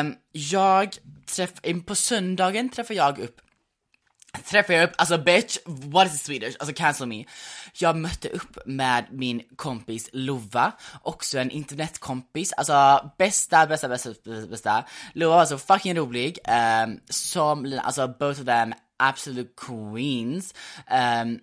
Um, 0.00 0.16
jag 0.32 0.96
träff, 1.26 1.52
på 1.86 1.94
söndagen 1.94 2.68
träffar 2.68 2.94
jag 2.94 3.18
upp 3.18 3.40
träffade 4.44 4.78
jag 4.78 4.84
upp, 4.84 4.94
alltså 4.98 5.18
bitch, 5.18 5.58
what 5.64 6.14
is 6.14 6.22
Swedish? 6.22 6.56
Alltså 6.58 6.74
cancel 6.74 7.06
me. 7.06 7.24
Jag 7.74 7.96
mötte 7.96 8.28
upp 8.28 8.58
med 8.66 9.04
min 9.10 9.42
kompis 9.56 10.10
Lova, 10.12 10.72
också 11.02 11.38
en 11.38 11.50
internetkompis, 11.50 12.52
alltså 12.52 13.10
bästa, 13.18 13.66
bästa, 13.66 13.88
bästa, 13.88 14.10
bästa. 14.50 14.84
Lova 15.12 15.36
var 15.36 15.44
så 15.44 15.58
fucking 15.58 15.96
rolig, 15.96 16.38
um, 16.84 17.00
som, 17.08 17.80
alltså 17.84 18.08
both 18.08 18.40
of 18.40 18.46
them 18.46 18.74
absolute 18.96 19.50
queens. 19.56 20.54
Um, 20.90 21.40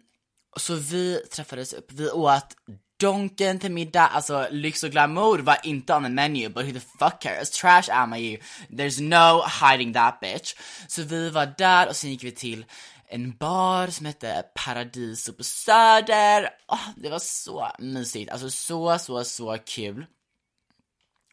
så 0.62 0.76
vi 0.76 1.22
träffades 1.32 1.74
upp, 1.74 1.92
vi 1.92 2.10
åt 2.10 2.56
Donken 3.00 3.60
till 3.60 3.72
middag, 3.72 4.08
alltså 4.08 4.48
lyx 4.52 4.84
och 4.84 4.92
glamour 4.92 5.40
var 5.40 5.58
inte 5.64 5.94
on 5.94 6.04
the 6.04 6.10
menu, 6.10 6.50
but 6.50 6.66
who 6.66 6.74
the 6.74 6.80
fuck 6.80 7.22
cares? 7.22 7.50
Trash 7.50 7.90
am 7.92 8.14
I 8.14 8.20
you? 8.20 8.38
There's 8.70 9.02
no 9.02 9.44
hiding 9.62 9.94
that 9.94 10.20
bitch. 10.20 10.56
Så 10.88 11.02
vi 11.02 11.30
var 11.30 11.54
där 11.58 11.88
och 11.88 11.96
sen 11.96 12.10
gick 12.10 12.24
vi 12.24 12.32
till 12.32 12.66
en 13.10 13.38
bar 13.38 13.88
som 13.88 14.06
hette 14.06 14.46
Paradiso 14.56 15.34
på 15.34 15.44
Söder. 15.44 16.50
Oh, 16.68 16.90
det 16.96 17.10
var 17.10 17.20
så 17.20 17.72
mysigt, 17.80 18.32
alltså 18.32 18.50
så, 18.50 19.00
så, 19.00 19.24
så 19.24 19.58
kul. 19.66 20.06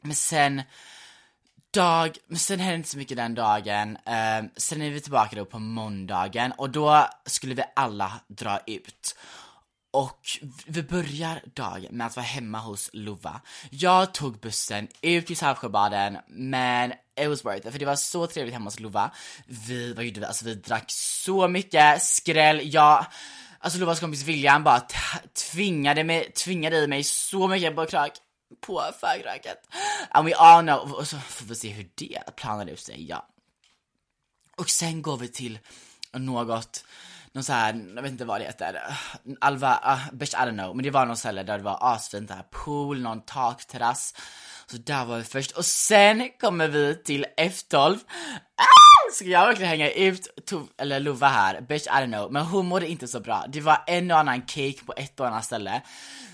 Men 0.02 0.14
sen 0.14 0.62
dag, 1.74 2.18
men 2.26 2.38
sen 2.38 2.60
hände 2.60 2.76
inte 2.76 2.88
så 2.88 2.98
mycket 2.98 3.16
den 3.16 3.34
dagen. 3.34 3.90
Uh, 3.90 4.48
sen 4.56 4.82
är 4.82 4.90
vi 4.90 5.00
tillbaka 5.00 5.36
då 5.36 5.44
på 5.44 5.58
måndagen 5.58 6.52
och 6.52 6.70
då 6.70 7.06
skulle 7.26 7.54
vi 7.54 7.62
alla 7.76 8.12
dra 8.28 8.60
ut. 8.66 9.16
Och 9.92 10.20
vi 10.66 10.82
börjar 10.82 11.42
dagen 11.54 11.96
med 11.96 12.06
att 12.06 12.16
vara 12.16 12.26
hemma 12.26 12.58
hos 12.58 12.90
Lova. 12.92 13.40
Jag 13.70 14.14
tog 14.14 14.40
bussen 14.40 14.88
ut 15.00 15.26
till 15.26 15.36
Saltsjöbaden, 15.36 16.18
men 16.28 16.92
it 17.20 17.28
was 17.28 17.44
worth 17.44 17.66
it, 17.66 17.72
för 17.72 17.78
det 17.78 17.86
var 17.86 17.96
så 17.96 18.26
trevligt 18.26 18.54
hemma 18.54 18.66
hos 18.66 18.80
Lova. 18.80 19.10
Vi, 19.46 19.92
vad 19.92 20.04
gjorde 20.04 20.20
vi? 20.20 20.26
Alltså 20.26 20.44
vi 20.44 20.54
drack 20.54 20.84
så 20.88 21.48
mycket 21.48 22.02
skräll, 22.02 22.60
jag 22.74 23.06
Alltså 23.64 23.78
Lovas 23.78 24.00
kompis 24.00 24.24
William 24.24 24.64
bara 24.64 24.82
tvingade 25.52 26.04
mig, 26.04 26.32
tvingade 26.32 26.76
i 26.76 26.86
mig 26.86 27.04
så 27.04 27.48
mycket 27.48 27.76
på 27.76 27.86
krak 27.86 28.12
på 28.60 28.82
förkröket. 29.00 29.68
And 30.10 30.26
we 30.28 30.34
all 30.36 30.62
know, 30.62 30.92
och 30.92 31.08
så 31.08 31.18
får 31.18 31.46
vi 31.46 31.54
se 31.54 31.68
hur 31.68 31.90
det 31.94 32.36
planar 32.36 32.66
ut 32.66 32.80
sig, 32.80 33.08
ja. 33.08 33.26
Och 34.56 34.70
sen 34.70 35.02
går 35.02 35.16
vi 35.16 35.28
till 35.28 35.58
något, 36.12 36.84
någon 37.32 37.44
så 37.44 37.52
här, 37.52 37.92
jag 37.94 38.02
vet 38.02 38.12
inte 38.12 38.24
vad 38.24 38.40
det 38.40 38.44
heter, 38.44 38.96
Alva, 39.40 39.94
uh, 39.94 40.14
bitch 40.14 40.34
I 40.34 40.36
don't 40.36 40.58
know, 40.58 40.76
men 40.76 40.82
det 40.82 40.90
var 40.90 41.06
någon 41.06 41.16
ställe 41.16 41.42
där 41.42 41.58
det 41.58 41.64
var 41.64 41.78
asfint, 41.80 42.28
där 42.28 42.44
pool, 42.50 43.00
någon 43.00 43.20
takterrass. 43.20 44.14
Så 44.66 44.76
där 44.76 45.04
var 45.04 45.18
vi 45.18 45.24
först, 45.24 45.50
och 45.50 45.64
sen 45.64 46.30
kommer 46.40 46.68
vi 46.68 47.02
till 47.04 47.26
F12. 47.38 47.98
Ah! 48.56 48.83
Ska 49.12 49.24
jag 49.24 49.46
verkligen 49.46 49.70
hänga 49.70 49.90
ut 49.90 50.28
to, 50.46 50.60
eller 50.78 51.00
Lova 51.00 51.28
här? 51.28 51.60
Bitch 51.60 51.86
I 51.86 51.90
don't 51.90 52.12
know, 52.12 52.32
men 52.32 52.42
hon 52.42 52.66
mådde 52.66 52.88
inte 52.88 53.08
så 53.08 53.20
bra. 53.20 53.44
Det 53.48 53.60
var 53.60 53.84
en 53.86 54.10
och 54.10 54.18
annan 54.18 54.42
cake 54.42 54.84
på 54.86 54.94
ett 54.96 55.20
och 55.20 55.26
annat 55.26 55.44
ställe. 55.44 55.82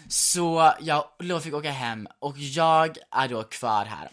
Så 0.09 0.73
jag 0.81 1.05
Lova 1.19 1.41
fick 1.41 1.55
åka 1.55 1.71
hem 1.71 2.09
och 2.19 2.39
jag 2.39 2.97
är 3.11 3.29
då 3.29 3.43
kvar 3.43 3.85
här. 3.85 4.11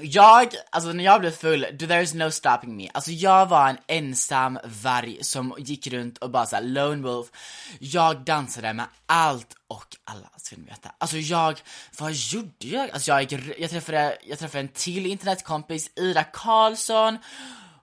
Jag, 0.00 0.54
alltså 0.70 0.92
när 0.92 1.04
jag 1.04 1.20
blev 1.20 1.30
full, 1.30 1.66
there 1.78 2.02
is 2.02 2.14
no 2.14 2.30
stopping 2.30 2.76
me. 2.76 2.88
Alltså 2.94 3.10
jag 3.10 3.46
var 3.46 3.68
en 3.68 3.76
ensam 3.86 4.58
varg 4.82 5.18
som 5.24 5.54
gick 5.58 5.86
runt 5.86 6.18
och 6.18 6.30
bara 6.30 6.46
såhär 6.46 6.62
lone 6.62 7.02
wolf. 7.02 7.26
Jag 7.78 8.24
dansade 8.24 8.72
med 8.72 8.86
allt 9.06 9.56
och 9.68 9.96
alla, 10.04 10.30
ska 10.36 10.56
ni 10.56 10.64
veta. 10.64 10.92
Alltså 10.98 11.16
jag, 11.16 11.60
vad 11.98 12.12
gjorde 12.12 12.50
jag? 12.58 12.90
Alltså 12.90 13.10
jag, 13.10 13.22
gick, 13.22 13.58
jag 13.58 13.70
träffade, 13.70 14.18
jag 14.26 14.38
träffade 14.38 14.60
en 14.60 14.68
till 14.68 15.06
internetkompis, 15.06 15.90
Ida 15.96 16.24
Karlsson. 16.24 17.18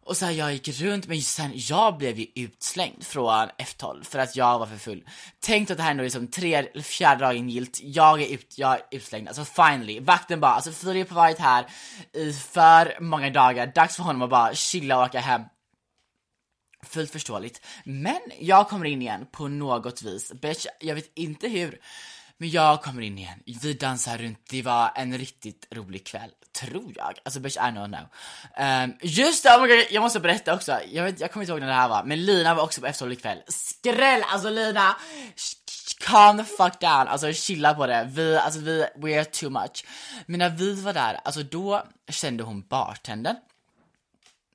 Och 0.10 0.18
så 0.18 0.26
här, 0.26 0.32
jag 0.32 0.54
gick 0.54 0.82
runt, 0.82 1.08
men 1.08 1.22
sen, 1.22 1.52
jag 1.56 1.98
blev 1.98 2.20
ju 2.20 2.28
utslängd 2.36 3.04
från 3.04 3.50
F12 3.58 4.04
för 4.04 4.20
att 4.20 4.36
jag 4.36 4.60
var 4.60 4.66
för 4.66 4.78
full. 4.78 5.04
Tänk 5.40 5.72
att 5.72 5.78
det 5.78 5.84
här 5.84 5.96
är 5.96 6.04
liksom 6.04 6.28
tre 6.28 6.54
eller 6.54 6.82
fjärde 6.82 7.26
dagen 7.26 7.50
gilt, 7.50 7.80
jag 7.84 8.22
är, 8.22 8.34
ut, 8.34 8.58
jag 8.58 8.74
är 8.74 8.82
utslängd, 8.92 9.28
alltså 9.28 9.46
finally. 9.46 10.00
Vakten 10.00 10.40
bara, 10.40 10.52
alltså 10.52 10.72
Filip 10.72 11.10
har 11.10 11.16
varit 11.16 11.40
här 11.40 11.66
i 12.14 12.34
för 12.34 12.98
många 13.02 13.30
dagar, 13.30 13.68
dags 13.68 13.96
för 13.96 14.04
honom 14.04 14.22
att 14.22 14.30
bara 14.30 14.56
chilla 14.56 14.98
och 14.98 15.06
åka 15.06 15.20
hem. 15.20 15.42
Fullt 16.84 17.12
förståeligt. 17.12 17.62
Men 17.84 18.20
jag 18.40 18.70
kommer 18.70 18.86
in 18.86 19.02
igen 19.02 19.26
på 19.32 19.48
något 19.48 20.02
vis. 20.02 20.34
Bitch, 20.34 20.66
jag 20.80 20.96
vet 20.96 21.12
inte 21.16 21.48
hur. 21.48 21.80
Men 22.42 22.50
jag 22.50 22.82
kommer 22.82 23.02
in 23.02 23.18
igen, 23.18 23.44
vi 23.62 23.74
dansar 23.74 24.18
runt, 24.18 24.40
det 24.50 24.62
var 24.62 24.92
en 24.96 25.18
riktigt 25.18 25.68
rolig 25.72 26.06
kväll, 26.06 26.32
tror 26.52 26.94
jag. 26.96 27.20
Alltså 27.24 27.40
bitch 27.40 27.58
I 27.58 27.60
don't 27.60 27.88
know. 27.88 28.08
Um, 28.66 28.98
just 29.02 29.44
det, 29.44 29.50
oh 29.50 29.62
my 29.62 29.68
God, 29.68 29.86
jag 29.92 30.02
måste 30.02 30.20
berätta 30.20 30.56
också, 30.56 30.80
jag, 30.92 31.04
vet, 31.04 31.20
jag 31.20 31.32
kommer 31.32 31.44
inte 31.44 31.52
ihåg 31.52 31.60
när 31.60 31.68
det 31.68 31.74
här 31.74 31.90
var, 31.90 32.04
men 32.04 32.26
Lina 32.26 32.56
var 32.56 32.64
också 32.64 32.82
på 32.82 32.88
efterhållig 32.88 33.22
kväll 33.22 33.42
Skräll! 33.48 34.24
Alltså 34.24 34.50
Lina, 34.50 34.96
calm 36.00 36.38
the 36.38 36.44
fuck 36.44 36.80
down, 36.80 37.08
alltså 37.08 37.34
chilla 37.34 37.74
på 37.74 37.88
det. 37.88 38.10
Vi, 38.12 38.38
alltså 38.38 38.60
vi, 38.60 38.86
we 38.96 39.18
are 39.18 39.26
too 39.26 39.50
much. 39.50 39.86
Men 40.26 40.40
när 40.40 40.50
vi 40.50 40.82
var 40.82 40.94
där, 40.94 41.20
alltså 41.24 41.44
då 41.44 41.84
kände 42.08 42.44
hon 42.44 42.62
bartendern. 42.62 43.36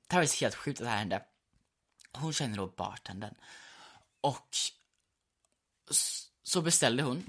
Det 0.07 0.15
här 0.15 0.21
var 0.21 0.41
helt 0.41 0.55
sjukt 0.55 0.79
att 0.79 0.85
det 0.85 0.89
här 0.89 0.97
hände. 0.97 1.21
Hon 2.11 2.33
kände 2.33 2.57
då 2.57 2.67
bartendern. 2.67 3.33
Och 4.21 4.55
så 6.43 6.61
beställde 6.61 7.03
hon 7.03 7.23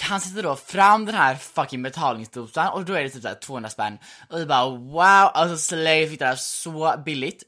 han 0.00 0.20
sätter 0.20 0.42
då 0.42 0.56
fram 0.56 1.06
den 1.06 1.14
här 1.14 1.34
fucking 1.34 1.82
betalningsdosan 1.82 2.68
och 2.68 2.84
då 2.84 2.92
är 2.92 3.02
det 3.02 3.10
typ 3.10 3.22
såhär 3.22 3.34
200 3.34 3.70
spänn. 3.70 3.98
Och 4.28 4.38
vi 4.38 4.46
bara 4.46 4.68
wow, 4.68 5.30
alltså 5.34 5.56
Slay 5.56 6.08
fick 6.08 6.18
det 6.18 6.26
här 6.26 6.36
så 6.36 7.02
billigt. 7.04 7.42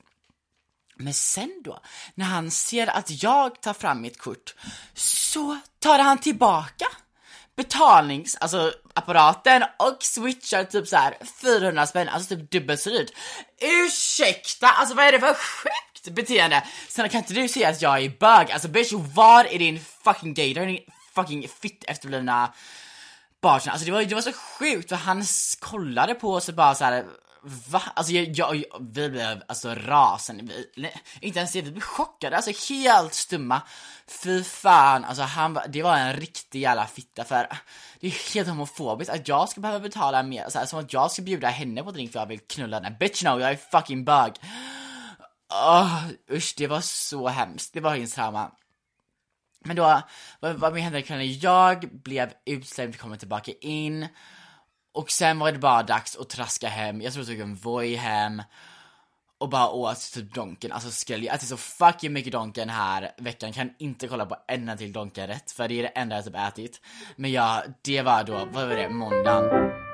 Men 0.96 1.14
sen 1.14 1.62
då, 1.64 1.80
när 2.14 2.24
han 2.24 2.50
ser 2.50 2.86
att 2.86 3.22
jag 3.22 3.60
tar 3.60 3.74
fram 3.74 4.00
mitt 4.00 4.18
kort, 4.18 4.54
så 4.94 5.58
tar 5.78 5.98
han 5.98 6.18
tillbaka 6.18 6.86
betalnings, 7.56 8.36
alltså 8.36 8.72
apparaten 8.94 9.62
och 9.78 9.96
switchar 10.00 10.64
typ 10.64 10.88
så 10.88 10.96
här 10.96 11.16
400 11.42 11.86
spänn, 11.86 12.08
alltså 12.08 12.36
typ 12.36 12.50
dubbelt 12.50 12.80
så 12.80 12.90
dyrt. 12.90 13.10
Ursäkta, 13.60 14.66
alltså 14.66 14.94
vad 14.94 15.04
är 15.04 15.12
det 15.12 15.20
för 15.20 15.34
sjukt 15.34 16.16
beteende? 16.16 16.64
Sen 16.88 17.08
kan 17.08 17.18
inte 17.18 17.34
du 17.34 17.48
säga 17.48 17.68
att 17.68 17.82
jag 17.82 18.04
är 18.04 18.08
bög, 18.08 18.50
alltså 18.50 18.68
bitch 18.68 18.92
var 18.92 19.44
är 19.44 19.58
din 19.58 19.80
fucking 20.04 20.34
gator? 20.34 20.93
Fucking 21.14 21.48
fitt 21.48 21.84
efterblivna 21.84 22.52
barsen. 23.40 23.72
Alltså 23.72 23.86
det 23.86 23.92
var, 23.92 24.02
det 24.02 24.14
var 24.14 24.22
så 24.22 24.32
sjukt 24.32 24.88
för 24.88 24.96
han 24.96 25.24
kollade 25.60 26.14
på 26.14 26.34
oss 26.34 26.48
och 26.48 26.54
bara 26.54 26.74
så 26.74 26.84
här, 26.84 27.04
va? 27.70 27.82
Alltså 27.94 28.12
jag, 28.12 28.28
jag, 28.52 28.64
vi 28.80 29.10
blev 29.10 29.42
alltså 29.48 29.74
rasande, 29.74 30.42
vi, 30.42 30.70
nej, 30.76 31.02
inte 31.20 31.38
ens 31.38 31.52
det, 31.52 31.62
vi 31.62 31.70
blev 31.70 31.80
chockade, 31.80 32.36
alltså 32.36 32.72
helt 32.72 33.14
stumma. 33.14 33.62
Fy 34.06 34.44
fan, 34.44 35.04
alltså 35.04 35.22
han 35.22 35.58
det 35.68 35.82
var 35.82 35.96
en 35.96 36.16
riktig 36.16 36.60
jävla 36.60 36.86
fitta 36.86 37.24
för 37.24 37.48
det 38.00 38.06
är 38.06 38.34
helt 38.34 38.48
homofobiskt 38.48 39.12
att 39.12 39.28
jag 39.28 39.48
ska 39.48 39.60
behöva 39.60 39.80
betala 39.80 40.22
mer, 40.22 40.48
så 40.48 40.58
här, 40.58 40.66
som 40.66 40.78
att 40.78 40.92
jag 40.92 41.10
ska 41.10 41.22
bjuda 41.22 41.48
henne 41.48 41.82
på 41.82 41.90
drink 41.90 42.12
för 42.12 42.18
jag 42.18 42.26
vill 42.26 42.40
knulla 42.40 42.80
den 42.80 42.96
bitch 43.00 43.22
no, 43.22 43.40
jag 43.40 43.50
är 43.50 43.56
fucking 43.56 44.04
bög. 44.04 44.32
Oh, 45.48 46.04
usch, 46.30 46.54
det 46.56 46.66
var 46.66 46.80
så 46.80 47.28
hemskt, 47.28 47.74
det 47.74 47.80
var 47.80 47.94
hennes 47.94 48.14
trauma. 48.14 48.50
Men 49.64 49.76
då, 49.76 50.02
vad, 50.40 50.54
vad 50.56 50.78
hände 50.78 51.02
kvällen? 51.02 51.38
Jag 51.38 51.88
blev 51.92 52.32
utslängd, 52.46 52.98
kommer 52.98 53.16
tillbaka 53.16 53.52
in. 53.60 54.08
Och 54.94 55.10
sen 55.10 55.38
var 55.38 55.52
det 55.52 55.58
bara 55.58 55.82
dags 55.82 56.16
att 56.16 56.28
traska 56.28 56.68
hem, 56.68 57.02
jag 57.02 57.12
tror 57.12 57.24
jag 57.24 57.36
tog 57.36 57.40
en 57.40 57.54
Voi 57.54 57.94
hem. 57.94 58.42
Och 59.38 59.48
bara 59.48 59.68
åt 59.68 60.12
typ 60.14 60.34
Donken, 60.34 60.72
alltså 60.72 60.90
skräll, 60.90 61.24
jag 61.24 61.34
ätit 61.34 61.48
så 61.48 61.56
fucking 61.56 62.12
mycket 62.12 62.32
Donken 62.32 62.68
här 62.68 63.10
veckan, 63.18 63.52
kan 63.52 63.70
inte 63.78 64.08
kolla 64.08 64.26
på 64.26 64.36
en 64.48 64.76
till 64.78 64.92
Donken 64.92 65.26
rätt, 65.26 65.50
för 65.50 65.68
det 65.68 65.78
är 65.78 65.82
det 65.82 65.88
enda 65.88 66.16
jag 66.16 66.24
typ 66.24 66.34
ätit. 66.34 66.80
Men 67.16 67.32
ja, 67.32 67.62
det 67.82 68.02
var 68.02 68.24
då, 68.24 68.48
vad 68.52 68.68
var 68.68 68.76
det, 68.76 68.88
måndagen. 68.88 69.93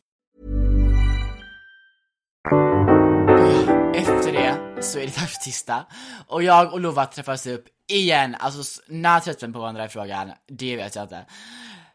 Så 4.83 4.99
är 4.99 5.05
det 5.05 5.15
dags 5.15 5.33
för 5.33 5.43
tisdag. 5.43 5.85
Och 6.27 6.43
jag 6.43 6.73
och 6.73 6.79
Lova 6.79 7.05
träffas 7.05 7.47
upp 7.47 7.65
igen. 7.87 8.35
Alltså, 8.39 8.81
när 8.87 9.19
träffas 9.19 9.47
vi 9.47 9.53
på 9.53 9.59
varandra 9.59 9.85
i 9.85 9.89
frågan? 9.89 10.31
Det 10.47 10.75
vet 10.75 10.95
jag 10.95 11.05
inte. 11.05 11.25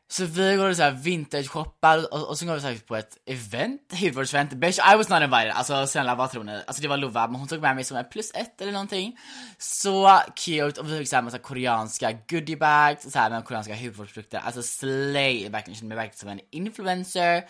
Så 0.09 0.25
vi 0.25 0.57
går 0.57 0.71
och 0.71 0.77
så 0.77 0.83
här 0.83 0.91
vintage 0.91 1.49
shoppar 1.51 2.15
och, 2.15 2.29
och 2.29 2.39
så 2.39 2.47
går 2.47 2.55
vi 2.55 2.61
så 2.61 2.87
på 2.87 2.97
ett 2.97 3.19
event, 3.27 3.81
hudvårdsevent, 4.01 4.53
bitch 4.53 4.79
I 4.93 4.97
was 4.97 5.09
not 5.09 5.23
invited, 5.23 5.51
alltså 5.51 5.87
snälla 5.87 6.15
vad 6.15 6.31
tror 6.31 6.45
ni? 6.45 6.63
Alltså 6.67 6.83
det 6.83 6.89
var 6.89 6.97
Lova, 6.97 7.27
men 7.27 7.35
hon 7.35 7.49
tog 7.49 7.61
med 7.61 7.75
mig 7.75 7.85
som 7.85 7.97
en 7.97 8.09
plus 8.11 8.31
ett 8.35 8.61
eller 8.61 8.73
någonting. 8.73 9.19
Så 9.59 10.21
cute, 10.37 10.81
och 10.81 10.93
vi 10.93 10.99
fick 10.99 11.09
såhär 11.09 11.23
massa 11.23 11.39
koreanska 11.39 12.13
goodiebags, 12.29 13.13
såhär 13.13 13.31
med 13.31 13.45
koreanska 13.45 13.77
hudvårdsprodukter, 13.77 14.39
alltså 14.39 14.63
slay, 14.63 15.49
verkligen 15.49 15.77
kände 15.77 15.95
mig 15.95 16.05
verkligen 16.05 16.19
som 16.19 16.29
en 16.29 16.41
influencer. 16.51 17.45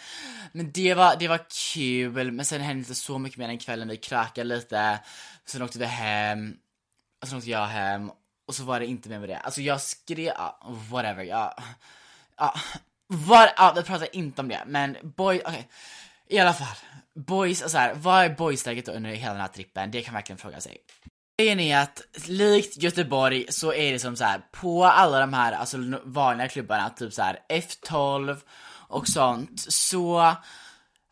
Men 0.52 0.72
det 0.72 0.94
var, 0.94 1.16
det 1.18 1.28
var 1.28 1.40
kul, 1.74 2.32
men 2.32 2.44
sen 2.44 2.60
hände 2.60 2.78
inte 2.78 2.94
så 2.94 3.18
mycket 3.18 3.38
mer 3.38 3.48
den 3.48 3.58
kvällen, 3.58 3.88
vi 3.88 3.96
krökade 3.96 4.44
lite, 4.44 4.98
sen 5.46 5.62
åkte 5.62 5.78
vi 5.78 5.84
hem, 5.84 6.54
och 7.22 7.28
sen 7.28 7.38
åkte 7.38 7.50
jag 7.50 7.66
hem, 7.66 8.10
och 8.48 8.54
så 8.54 8.64
var 8.64 8.80
det 8.80 8.86
inte 8.86 9.08
mer 9.08 9.18
med 9.18 9.28
det, 9.28 9.38
alltså 9.38 9.60
jag 9.60 9.80
skrev, 9.80 10.32
whatever, 10.90 11.24
jag 11.24 11.54
Ja, 12.37 12.55
var, 13.07 13.51
ja, 13.57 13.72
vi 13.77 13.83
pratar 13.83 14.16
inte 14.16 14.40
om 14.40 14.49
det, 14.49 14.62
men 14.66 14.96
boy, 15.03 15.40
okej. 15.44 15.51
Okay. 15.51 15.64
I 16.29 16.38
alla 16.38 16.53
fall, 16.53 16.77
boys, 17.14 17.62
alltså 17.62 17.77
så 17.77 17.79
här, 17.79 17.94
vad 17.94 18.25
är 18.25 18.29
boysläget 18.29 18.88
under 18.88 19.11
hela 19.11 19.33
den 19.33 19.40
här 19.40 19.49
trippen? 19.49 19.90
Det 19.90 20.03
kan 20.03 20.12
man 20.12 20.18
verkligen 20.18 20.38
fråga 20.38 20.61
sig. 20.61 20.79
Grejen 21.38 21.61
är 21.61 21.79
att 21.79 22.03
likt 22.27 22.83
Göteborg 22.83 23.46
så 23.49 23.72
är 23.72 23.92
det 23.92 23.99
som 23.99 24.16
så 24.16 24.25
här 24.25 24.40
på 24.53 24.85
alla 24.85 25.20
de 25.20 25.33
här 25.33 25.53
alltså 25.53 25.77
vanliga 26.05 26.49
klubbarna, 26.49 26.90
typ 26.90 27.12
så 27.12 27.22
här 27.22 27.38
F12 27.49 28.37
och 28.88 29.09
sånt, 29.09 29.61
så 29.72 30.37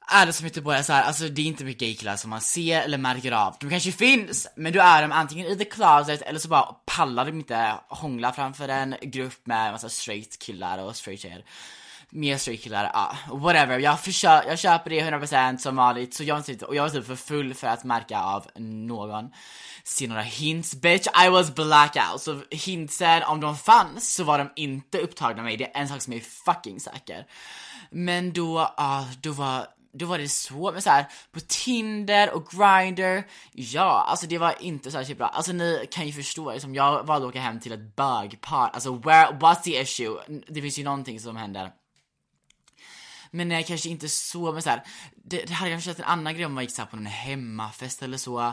är 0.07 0.27
det 0.27 0.33
som 0.33 0.45
typ 0.45 0.57
Göteborg 0.57 0.85
så 0.85 0.93
här, 0.93 1.03
alltså 1.03 1.29
det 1.29 1.43
är 1.43 1.47
inte 1.47 1.65
mycket 1.65 1.81
gaykillar 1.81 2.17
som 2.17 2.31
man 2.31 2.41
ser 2.41 2.83
eller 2.83 2.99
märker 2.99 3.33
av. 3.33 3.57
De 3.61 3.71
kanske 3.71 3.93
finns, 3.93 4.47
men 4.57 4.73
du 4.73 4.81
är 4.81 5.03
dem 5.03 5.13
antingen 5.13 5.47
i 5.47 5.57
the 5.57 5.65
closet 5.65 6.23
eller 6.23 6.39
så 6.39 6.49
bara 6.49 6.77
pallar 6.87 7.25
de 7.25 7.39
inte 7.39 7.75
hångla 7.89 8.33
framför 8.33 8.69
en 8.69 8.95
grupp 9.03 9.47
med 9.47 9.73
massa 9.73 9.89
straight 9.89 10.39
killar 10.39 10.79
och 10.79 10.97
straight 10.97 11.21
tjejer. 11.21 11.45
Mer 12.11 12.37
straight 12.39 12.63
killar, 12.63 12.91
ja, 12.95 13.17
whatever. 13.37 13.79
Jag, 13.79 14.01
försöker, 14.01 14.49
jag 14.49 14.59
köper 14.59 14.91
det 14.91 15.01
100% 15.01 15.57
som 15.57 15.77
vanligt, 15.77 16.15
så 16.15 16.25
jag 16.25 16.35
var 16.35 16.43
typ, 16.43 16.63
och 16.63 16.77
jag 16.77 16.83
var 16.83 16.91
typ 16.91 17.07
för 17.07 17.17
full 17.17 17.55
för 17.55 17.67
att 17.67 17.85
märka 17.85 18.19
av 18.21 18.47
någon. 18.57 19.31
Se 19.85 20.07
några 20.07 20.23
hints, 20.23 20.75
bitch 20.75 21.07
I 21.27 21.29
was 21.29 21.55
blackout. 21.55 22.21
Så 22.21 22.43
hintsen, 22.51 23.23
om 23.23 23.41
de 23.41 23.57
fanns 23.57 24.15
så 24.15 24.25
var 24.25 24.39
de 24.39 24.51
inte 24.57 24.99
upptagna 24.99 25.37
med 25.37 25.45
mig, 25.45 25.57
det 25.57 25.65
är 25.65 25.81
en 25.81 25.89
sak 25.89 26.03
som 26.03 26.13
är 26.13 26.21
fucking 26.21 26.81
säker. 26.81 27.27
Men 27.91 28.33
då, 28.33 28.75
ja, 28.77 29.07
då 29.21 29.33
var 29.33 29.67
då 29.95 30.07
var 30.07 30.19
det 30.19 30.29
svårt 30.29 30.73
men 30.73 30.83
så 30.83 30.91
här, 30.91 31.07
på 31.33 31.41
Tinder 31.41 32.35
och 32.35 32.47
Grindr, 32.51 33.23
ja, 33.53 34.07
alltså 34.09 34.27
det 34.27 34.39
var 34.39 34.55
inte 34.61 34.91
särskilt 34.91 35.19
bra. 35.19 35.27
Alltså 35.27 35.53
ni 35.53 35.87
kan 35.91 36.07
ju 36.07 36.13
förstå, 36.13 36.53
liksom, 36.53 36.75
jag 36.75 37.07
valde 37.07 37.27
att 37.27 37.31
åka 37.31 37.41
hem 37.41 37.61
till 37.61 37.73
ett 37.73 37.97
bögpar, 37.97 38.71
alltså 38.73 38.95
where, 38.95 39.31
what's 39.31 39.63
the 39.63 39.81
issue? 39.81 40.17
Det 40.49 40.63
finns 40.63 40.79
ju 40.79 40.85
någonting 40.85 41.21
som 41.21 41.37
händer. 41.37 41.71
Men 43.35 43.49
nej, 43.49 43.65
kanske 43.65 43.89
inte 43.89 44.09
så, 44.09 44.53
men 44.53 44.63
så 44.63 44.71
här, 44.71 44.83
det, 45.25 45.45
det 45.45 45.53
hade 45.53 45.71
kanske 45.71 45.91
varit 45.91 45.99
en 45.99 46.05
annan 46.05 46.35
grej 46.35 46.47
om 46.47 46.55
man 46.55 46.65
gick 46.65 46.75
så 46.75 46.87
på 46.87 46.97
en 46.97 47.07
hemmafest 47.07 48.03
eller 48.03 48.19
så. 48.19 48.53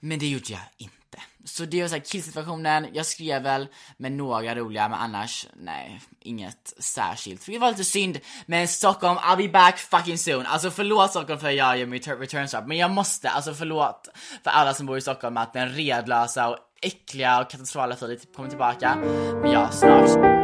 Men 0.00 0.18
det 0.18 0.26
gjorde 0.26 0.52
jag 0.52 0.60
inte. 0.76 1.18
Så 1.44 1.64
det 1.64 1.82
var 1.82 1.88
såhär 1.88 2.02
killsituationen, 2.02 2.86
jag 2.92 3.06
skrev 3.06 3.42
väl 3.42 3.68
med 3.96 4.12
några 4.12 4.54
roliga, 4.54 4.88
men 4.88 4.98
annars, 4.98 5.46
nej, 5.56 6.00
inget 6.20 6.74
särskilt. 6.78 7.44
För 7.44 7.52
det 7.52 7.58
var 7.58 7.70
lite 7.70 7.84
synd, 7.84 8.18
men 8.46 8.68
Stockholm, 8.68 9.18
I'll 9.18 9.36
be 9.36 9.48
back 9.48 9.78
fucking 9.78 10.18
soon. 10.18 10.46
Alltså 10.46 10.70
förlåt 10.70 11.10
Stockholm 11.10 11.40
för 11.40 11.48
att 11.48 11.54
jag 11.54 11.78
gör 11.78 11.86
mitt 11.86 12.08
return 12.08 12.48
stop, 12.48 12.66
men 12.66 12.76
jag 12.76 12.90
måste, 12.90 13.30
alltså 13.30 13.54
förlåt 13.54 14.08
för 14.44 14.50
alla 14.50 14.74
som 14.74 14.86
bor 14.86 14.98
i 14.98 15.00
Stockholm 15.00 15.36
att 15.36 15.52
den 15.52 15.68
redlösa 15.68 16.48
och 16.48 16.58
äckliga 16.82 17.40
och 17.40 17.50
katastrofala 17.50 17.96
Filip 17.96 18.36
kommer 18.36 18.48
tillbaka. 18.48 18.96
Men 19.42 19.52
ja, 19.52 19.70
snart. 19.70 20.35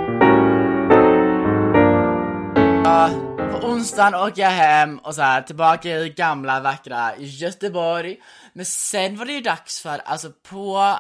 På 2.83 3.59
onsdagen 3.63 4.15
åker 4.15 4.43
jag 4.43 4.51
hem 4.51 4.99
och 4.99 5.15
så 5.15 5.23
här 5.23 5.43
tillbaka 5.43 5.89
i 5.89 6.09
gamla 6.09 6.61
vackra 6.61 7.17
Göteborg. 7.19 8.17
Men 8.53 8.67
sen 8.67 9.17
var 9.17 9.27
det 9.27 9.33
ju 9.33 9.41
dags 9.41 9.81
för, 9.81 9.99
alltså 9.99 10.31
på 10.43 10.99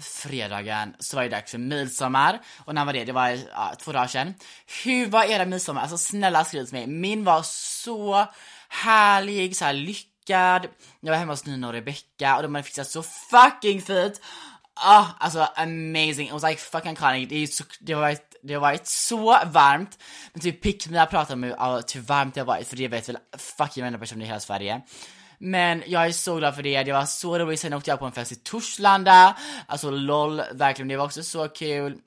fredagen 0.00 0.94
så 0.98 1.16
var 1.16 1.22
det 1.22 1.28
dags 1.28 1.50
för 1.50 1.58
midsommar. 1.58 2.40
Och 2.64 2.74
när 2.74 2.84
var 2.84 2.92
det? 2.92 3.04
Det 3.04 3.12
var 3.12 3.28
ja, 3.28 3.74
två 3.78 3.92
dagar 3.92 4.06
sedan. 4.06 4.34
Hur 4.84 5.06
var 5.06 5.24
era 5.24 5.44
midsommar? 5.44 5.82
Alltså 5.82 5.98
snälla 5.98 6.44
skriv 6.44 6.64
till 6.64 6.74
mig. 6.74 6.86
Min 6.86 7.24
var 7.24 7.42
så 7.44 8.26
härlig, 8.68 9.56
så 9.56 9.64
här 9.64 9.72
lyckad. 9.72 10.66
Jag 11.00 11.10
var 11.10 11.18
hemma 11.18 11.32
hos 11.32 11.46
Nina 11.46 11.66
och 11.66 11.72
Rebecca 11.72 12.36
och 12.36 12.42
de 12.42 12.54
hade 12.54 12.66
fixat 12.66 12.88
så 12.88 13.02
fucking 13.02 13.82
fint. 13.82 14.20
ah, 14.74 15.06
alltså 15.18 15.48
amazing, 15.56 16.26
it 16.26 16.32
was 16.32 16.42
like 16.42 16.60
fucking 16.60 16.92
iconic. 16.92 17.28
Det, 17.28 17.36
är 17.36 17.46
så, 17.46 17.64
det, 17.80 17.94
var 17.94 18.16
det 18.42 18.54
har 18.54 18.60
varit 18.60 18.86
så 18.86 19.38
varmt, 19.46 19.98
men 20.32 20.40
typ 20.40 20.62
pick 20.62 20.88
me, 20.88 20.96
jag 20.96 21.10
pratar 21.10 21.34
om 21.34 21.42
hur, 21.42 21.94
hur 21.94 22.00
varmt 22.00 22.34
det 22.34 22.40
har 22.40 22.46
varit, 22.46 22.68
för 22.68 22.76
det 22.76 22.88
vet 22.88 23.08
väl 23.08 23.18
fucking 23.38 23.82
varenda 23.82 23.98
person 23.98 24.22
i 24.22 24.24
hela 24.24 24.40
Sverige. 24.40 24.82
Men 25.38 25.82
jag 25.86 26.06
är 26.06 26.12
så 26.12 26.36
glad 26.36 26.54
för 26.54 26.62
det, 26.62 26.82
det 26.82 26.92
var 26.92 27.04
så 27.04 27.38
roligt, 27.38 27.60
sen 27.60 27.72
åkte 27.72 27.90
jag 27.90 27.98
på 27.98 28.06
en 28.06 28.12
fest 28.12 28.32
i 28.32 28.36
Torslanda, 28.36 29.36
alltså 29.66 29.90
LOL, 29.90 30.42
verkligen, 30.52 30.88
det 30.88 30.96
var 30.96 31.04
också 31.04 31.22
så 31.22 31.48
kul. 31.48 31.98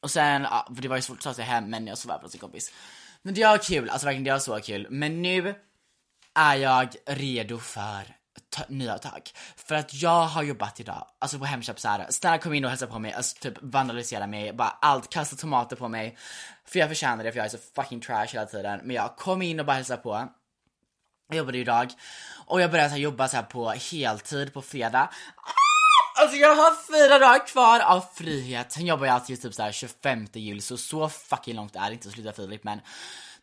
Och 0.00 0.10
sen, 0.10 0.42
ja, 0.42 0.68
för 0.74 0.82
det 0.82 0.88
var 0.88 0.96
ju 0.96 1.02
svårt 1.02 1.18
att 1.18 1.24
ta 1.24 1.34
sig 1.34 1.44
hem, 1.44 1.70
men 1.70 1.86
jag 1.86 1.98
sov 1.98 2.10
över 2.10 2.22
hos 2.22 2.34
en 2.34 2.40
kompis. 2.40 2.72
Men 3.22 3.34
det 3.34 3.44
var 3.44 3.58
kul, 3.58 3.90
alltså 3.90 4.06
verkligen 4.06 4.24
det 4.24 4.32
var 4.32 4.38
så 4.38 4.60
kul. 4.60 4.86
Men 4.90 5.22
nu 5.22 5.54
är 6.34 6.56
jag 6.56 6.88
redo 7.06 7.58
för 7.58 8.15
nya 8.68 8.98
tag. 8.98 9.30
För 9.56 9.74
att 9.74 9.94
jag 9.94 10.22
har 10.22 10.42
jobbat 10.42 10.80
idag, 10.80 11.06
alltså 11.18 11.38
på 11.38 11.44
Hemköp 11.44 11.80
såhär, 11.80 12.06
snälla 12.10 12.38
kom 12.38 12.54
in 12.54 12.64
och 12.64 12.70
hälsa 12.70 12.86
på 12.86 12.98
mig, 12.98 13.12
alltså 13.12 13.36
typ 13.40 13.54
vandalisera 13.62 14.26
mig, 14.26 14.52
bara 14.52 14.78
allt, 14.80 15.10
kasta 15.10 15.36
tomater 15.36 15.76
på 15.76 15.88
mig. 15.88 16.16
För 16.64 16.78
jag 16.78 16.88
förtjänar 16.88 17.24
det, 17.24 17.32
för 17.32 17.38
jag 17.38 17.46
är 17.46 17.50
så 17.50 17.58
fucking 17.74 18.00
trash 18.00 18.26
hela 18.26 18.46
tiden. 18.46 18.80
Men 18.84 18.96
jag 18.96 19.16
kom 19.16 19.42
in 19.42 19.60
och 19.60 19.66
bara 19.66 19.76
hälsa 19.76 19.96
på. 19.96 20.28
Jag 21.28 21.36
jobbade 21.36 21.58
idag, 21.58 21.90
och 22.46 22.60
jag 22.60 22.70
började 22.70 22.88
så 22.88 22.94
här, 22.94 23.02
jobba 23.02 23.28
så 23.28 23.36
här 23.36 23.42
på 23.42 23.70
heltid 23.70 24.52
på 24.52 24.62
fredag. 24.62 25.10
Alltså 26.18 26.36
jag 26.36 26.56
har 26.56 26.74
fyra 26.92 27.18
dagar 27.18 27.46
kvar 27.46 27.80
av 27.80 28.04
frihet, 28.14 28.72
sen 28.72 28.86
jobbar 28.86 29.06
jag 29.06 29.14
alltid 29.14 29.42
typ 29.42 29.54
såhär 29.54 29.72
25 29.72 30.26
juli, 30.32 30.60
så 30.60 30.76
så 30.76 31.08
fucking 31.08 31.56
långt 31.56 31.76
är 31.76 31.88
det 31.88 31.92
inte 31.92 32.08
att 32.08 32.14
sluta 32.14 32.32
Filip 32.32 32.64
men 32.64 32.80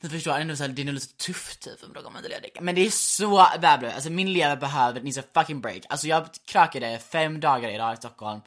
ni 0.03 0.09
förstår, 0.09 0.33
det 0.33 0.39
är 0.39 0.45
nog, 0.45 0.75
det 0.75 0.81
är 0.81 0.85
nog 0.85 0.93
lite 0.93 1.17
tufft 1.17 1.61
typ 1.61 1.83
om 1.83 1.93
dagar 1.93 2.09
man 2.09 2.25
inte 2.25 2.29
ledig. 2.29 2.51
Men 2.61 2.75
det 2.75 2.85
är 2.85 2.89
så 2.89 3.47
väl 3.59 3.85
alltså 3.85 4.09
min 4.09 4.33
lever 4.33 4.55
behöver, 4.55 5.01
needs 5.01 5.17
a 5.17 5.23
fucking 5.33 5.61
break. 5.61 5.81
Alltså 5.89 6.07
jag 6.07 6.27
krökade 6.45 6.99
fem 6.99 7.39
dagar 7.39 7.69
idag 7.69 7.93
i 7.93 7.97
Stockholm. 7.97 8.41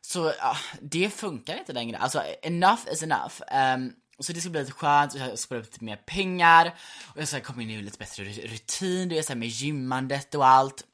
Så 0.00 0.32
ja, 0.38 0.56
det 0.80 1.10
funkar 1.10 1.58
inte 1.58 1.72
längre. 1.72 1.98
Alltså 1.98 2.22
enough 2.42 2.80
is 2.92 3.02
enough. 3.02 3.34
Um, 3.74 3.92
så 4.18 4.32
det 4.32 4.40
ska 4.40 4.50
bli 4.50 4.60
lite 4.60 4.72
skönt, 4.72 5.14
jag 5.14 5.38
ska 5.38 5.54
få 5.54 5.60
lite 5.60 5.84
mer 5.84 5.96
pengar 5.96 6.74
och 7.14 7.20
jag 7.20 7.28
ska 7.28 7.40
komma 7.40 7.62
in 7.62 7.70
i 7.70 7.82
lite 7.82 7.98
bättre 7.98 8.24
rutin, 8.24 9.08
det 9.08 9.18
är 9.18 9.22
såhär 9.22 9.38
med 9.38 9.48
gymmandet 9.48 10.34
och 10.34 10.46
allt. 10.46 10.84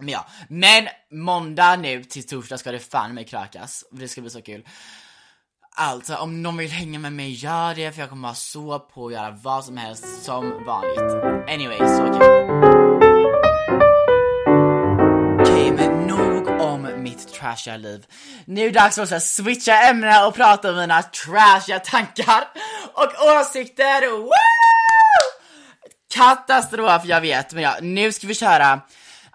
Men 0.00 0.08
ja, 0.08 0.26
men 0.48 0.88
måndag 1.10 1.76
nu 1.76 2.04
till 2.04 2.26
torsdag 2.26 2.58
ska 2.58 2.72
det 2.72 2.78
fan 2.78 3.14
mig 3.14 3.24
krökas. 3.24 3.84
Det 3.90 4.08
ska 4.08 4.20
bli 4.20 4.30
så 4.30 4.42
kul. 4.42 4.66
Alltså, 5.76 6.16
om 6.16 6.42
någon 6.42 6.56
vill 6.56 6.70
hänga 6.70 6.98
med 6.98 7.12
mig, 7.12 7.32
gör 7.32 7.74
det 7.74 7.92
för 7.92 8.00
jag 8.00 8.08
kommer 8.08 8.28
vara 8.28 8.34
så 8.34 8.78
på 8.78 9.06
att 9.06 9.12
göra 9.12 9.30
vad 9.30 9.64
som 9.64 9.76
helst 9.76 10.24
som 10.24 10.64
vanligt. 10.64 11.24
Anyway, 11.48 11.78
så 11.78 12.04
kul. 12.04 12.22
Okej, 15.40 15.72
men 15.72 16.06
nog 16.06 16.48
om 16.60 17.02
mitt 17.02 17.32
trashiga 17.32 17.76
liv. 17.76 18.06
Nu 18.44 18.60
är 18.60 18.64
det 18.64 18.80
dags 18.80 18.96
för 18.96 19.14
att 19.14 19.22
switcha 19.22 19.72
ämne 19.72 20.26
och 20.26 20.34
prata 20.34 20.70
om 20.70 20.76
mina 20.76 21.02
trashiga 21.02 21.78
tankar 21.78 22.48
och 22.92 23.38
åsikter. 23.40 24.10
Woo! 24.10 24.30
Katastrof, 26.14 27.04
jag 27.04 27.20
vet, 27.20 27.52
men 27.52 27.62
ja, 27.62 27.76
nu 27.82 28.12
ska 28.12 28.26
vi 28.26 28.34
köra 28.34 28.80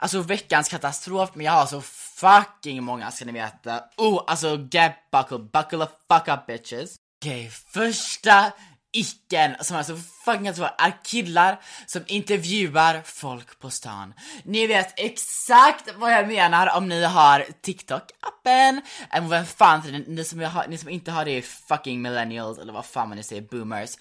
Alltså 0.03 0.21
veckans 0.21 0.69
katastrof, 0.69 1.29
men 1.33 1.45
jag 1.45 1.53
har 1.53 1.65
så 1.65 1.81
fucking 2.15 2.83
många 2.83 3.11
ska 3.11 3.25
ni 3.25 3.31
veta. 3.31 3.83
Oh, 3.97 4.23
alltså 4.27 4.67
get 4.71 4.95
buckle, 5.11 5.37
buckle 5.37 5.85
the 5.85 5.91
fuck 6.09 6.27
up 6.27 6.47
bitches. 6.47 6.95
Okej, 7.21 7.39
okay, 7.39 7.49
första 7.49 8.51
icken 8.93 9.55
som 9.59 9.77
är 9.77 9.83
så 9.83 9.97
fucking 10.25 10.45
katastrof 10.45 10.71
är 10.77 10.93
killar 11.03 11.61
som 11.85 12.03
intervjuar 12.07 13.01
folk 13.05 13.59
på 13.59 13.69
stan. 13.69 14.13
Ni 14.43 14.67
vet 14.67 14.99
exakt 14.99 15.89
vad 15.95 16.13
jag 16.13 16.27
menar 16.27 16.77
om 16.77 16.89
ni 16.89 17.03
har 17.03 17.45
TikTok-appen, 17.61 18.81
eller 19.11 19.27
vem 19.27 19.45
fan 19.45 19.81
ni, 19.85 20.05
ni 20.07 20.23
som, 20.23 20.39
har, 20.39 20.67
ni 20.67 20.77
som 20.77 20.89
inte 20.89 21.11
har 21.11 21.25
det 21.25 21.31
är 21.31 21.41
fucking 21.41 22.01
millennials 22.01 22.57
eller 22.57 22.73
vad 22.73 22.85
fan 22.85 23.09
man 23.09 23.17
nu 23.17 23.23
säger, 23.23 23.41
boomers. 23.41 23.97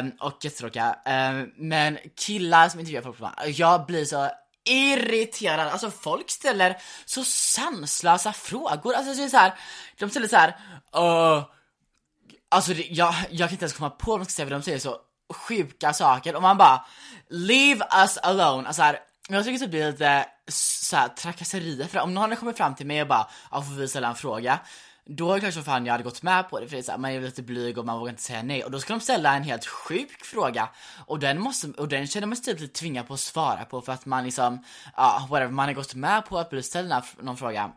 Um, 0.00 0.12
och 0.20 0.44
jättetråkiga. 0.44 0.96
Um, 1.06 1.52
men 1.56 1.98
killar 2.16 2.68
som 2.68 2.80
intervjuar 2.80 3.02
folk 3.02 3.18
på 3.18 3.26
stan, 3.26 3.52
jag 3.52 3.86
blir 3.86 4.04
så 4.04 4.30
irriterad. 4.68 5.68
Alltså 5.68 5.90
folk 5.90 6.30
ställer 6.30 6.76
så 7.04 7.24
sanslösa 7.24 8.32
frågor. 8.32 8.94
Alltså 8.94 9.14
det 9.14 9.24
är 9.24 9.28
så 9.28 9.36
här, 9.36 9.54
de 9.98 10.10
ställer 10.10 10.28
så 10.28 10.36
här, 10.36 10.48
uh, 10.96 11.44
alltså 12.48 12.74
det, 12.74 12.86
jag, 12.90 13.14
jag 13.30 13.48
kan 13.48 13.54
inte 13.54 13.64
ens 13.64 13.72
komma 13.72 13.90
på 13.90 14.10
vad 14.10 14.18
man 14.18 14.26
ska 14.26 14.32
säga 14.32 14.46
för 14.46 14.54
de 14.54 14.62
säger 14.62 14.78
så 14.78 14.96
sjuka 15.34 15.92
saker 15.92 16.36
och 16.36 16.42
man 16.42 16.58
bara 16.58 16.84
leave 17.28 17.86
us 18.02 18.18
alone. 18.18 18.68
Alltså 18.68 18.82
här, 18.82 18.98
jag 19.28 19.44
tycker 19.44 19.58
typ 19.58 19.66
det 19.66 19.68
blir 19.68 19.90
lite 19.90 20.26
så 20.48 20.96
här, 20.96 21.08
trakasserier 21.08 21.86
för 21.86 21.98
om 21.98 22.14
någon 22.14 22.22
hade 22.22 22.36
kommit 22.36 22.56
fram 22.56 22.74
till 22.74 22.86
mig 22.86 23.02
och 23.02 23.08
bara, 23.08 23.30
ja 23.50 23.62
får 23.62 23.74
vi 23.74 23.88
ställa 23.88 24.08
en 24.08 24.14
fråga? 24.14 24.58
Då 25.08 25.32
är 25.32 25.40
kanske 25.40 25.62
fan 25.62 25.86
jag 25.86 25.92
hade 25.92 26.04
gått 26.04 26.22
med 26.22 26.50
på 26.50 26.60
det 26.60 26.66
för 26.66 26.76
det 26.76 26.80
är 26.80 26.82
så 26.82 26.90
här, 26.90 26.98
man 26.98 27.10
är 27.10 27.20
lite 27.20 27.42
blyg 27.42 27.78
och 27.78 27.86
man 27.86 27.98
vågar 27.98 28.10
inte 28.10 28.22
säga 28.22 28.42
nej 28.42 28.64
och 28.64 28.70
då 28.70 28.80
ska 28.80 28.92
de 28.92 29.00
ställa 29.00 29.36
en 29.36 29.42
helt 29.42 29.66
sjuk 29.66 30.24
fråga 30.24 30.68
och 31.06 31.18
den 31.18 31.40
måste, 31.40 31.68
och 31.68 31.88
den 31.88 32.06
känner 32.06 32.26
man 32.26 32.36
sig 32.36 32.44
typ 32.44 32.60
lite 32.60 32.80
tvingad 32.80 33.08
på 33.08 33.14
att 33.14 33.20
svara 33.20 33.64
på 33.64 33.80
för 33.80 33.92
att 33.92 34.06
man 34.06 34.24
liksom, 34.24 34.64
ja 34.96 35.26
whatever, 35.30 35.52
man 35.52 35.68
har 35.68 35.74
gått 35.74 35.94
med 35.94 36.26
på 36.26 36.38
att 36.38 36.50
bli 36.50 36.62
ställd 36.62 36.94
någon 37.20 37.36
fråga 37.36 37.72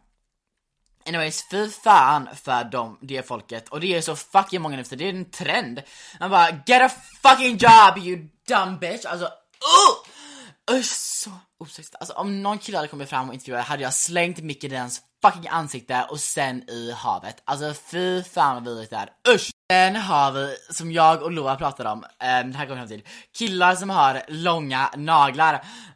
Anyways, 1.08 1.48
fy 1.52 1.70
fan 1.70 2.30
för 2.36 2.64
dem, 2.64 2.98
det 3.02 3.28
folket. 3.28 3.70
Och 3.70 3.80
det 3.80 3.98
är 3.98 4.02
så 4.02 4.16
fucking 4.16 4.62
många 4.62 4.78
nu 4.78 4.84
det 4.84 5.06
är 5.06 5.10
en 5.10 5.32
trend. 5.32 5.82
Man 6.20 6.30
bara, 6.30 6.50
get 6.66 6.82
a 6.82 6.90
fucking 7.22 7.58
job 7.58 7.98
you 7.98 8.28
dumb 8.48 8.80
bitch! 8.80 9.06
Alltså, 9.06 9.26
uh! 9.26 10.78
Usch, 10.78 10.86
så 10.86 11.32
osexigt. 11.58 11.96
Alltså 12.00 12.14
om 12.14 12.44
någon 12.44 12.58
kille 12.58 12.78
hade 12.78 12.88
kommit 12.88 13.10
fram 13.10 13.28
och 13.28 13.34
intervjuat 13.34 13.66
hade 13.66 13.84
jag 13.84 13.94
slängt 13.94 14.40
micken 14.40 14.72
i 14.72 14.76
hans 14.76 15.02
fucking 15.22 15.48
ansikte 15.48 16.06
och 16.10 16.20
sen 16.20 16.70
i 16.70 16.92
havet. 16.92 17.42
Alltså 17.46 17.74
fy 17.74 18.24
fan 18.24 18.56
vad 18.56 18.64
vidrigt 18.64 18.90
det 18.90 18.98
är. 18.98 19.34
Usch! 19.36 19.52
Sen 19.72 19.96
har 19.96 20.32
vi, 20.32 20.58
som 20.70 20.92
jag 20.92 21.22
och 21.24 21.32
Loa 21.32 21.56
pratade 21.56 21.90
om, 21.90 21.98
um, 21.98 22.52
det 22.52 22.58
här 22.58 22.66
kommer 22.66 22.78
fram 22.78 22.88
till, 22.88 23.04
killar 23.38 23.76
som 23.76 23.90
har 23.90 24.22
långa 24.28 24.90
naglar. 24.96 25.54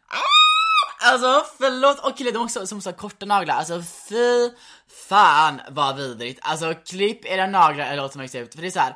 Ah! 0.08 0.36
Alltså 1.12 1.46
förlåt, 1.58 2.00
och 2.00 2.18
killar 2.18 2.32
de 2.32 2.44
också 2.44 2.68
som 2.68 2.82
har 2.86 2.92
korta 2.92 3.26
naglar, 3.26 3.56
alltså 3.56 3.84
fy 4.10 4.50
fan 5.10 5.62
vad 5.70 5.96
vidrigt. 5.96 6.40
Alltså 6.44 6.74
klipp 6.74 7.26
era 7.26 7.48
naglar 7.48 7.86
eller 7.86 8.02
låt 8.02 8.14
dem 8.14 8.22
växa 8.22 8.40
ut, 8.40 8.56
för 8.56 8.62
det 8.62 8.68
är 8.68 8.72
så 8.72 8.80
här. 8.80 8.96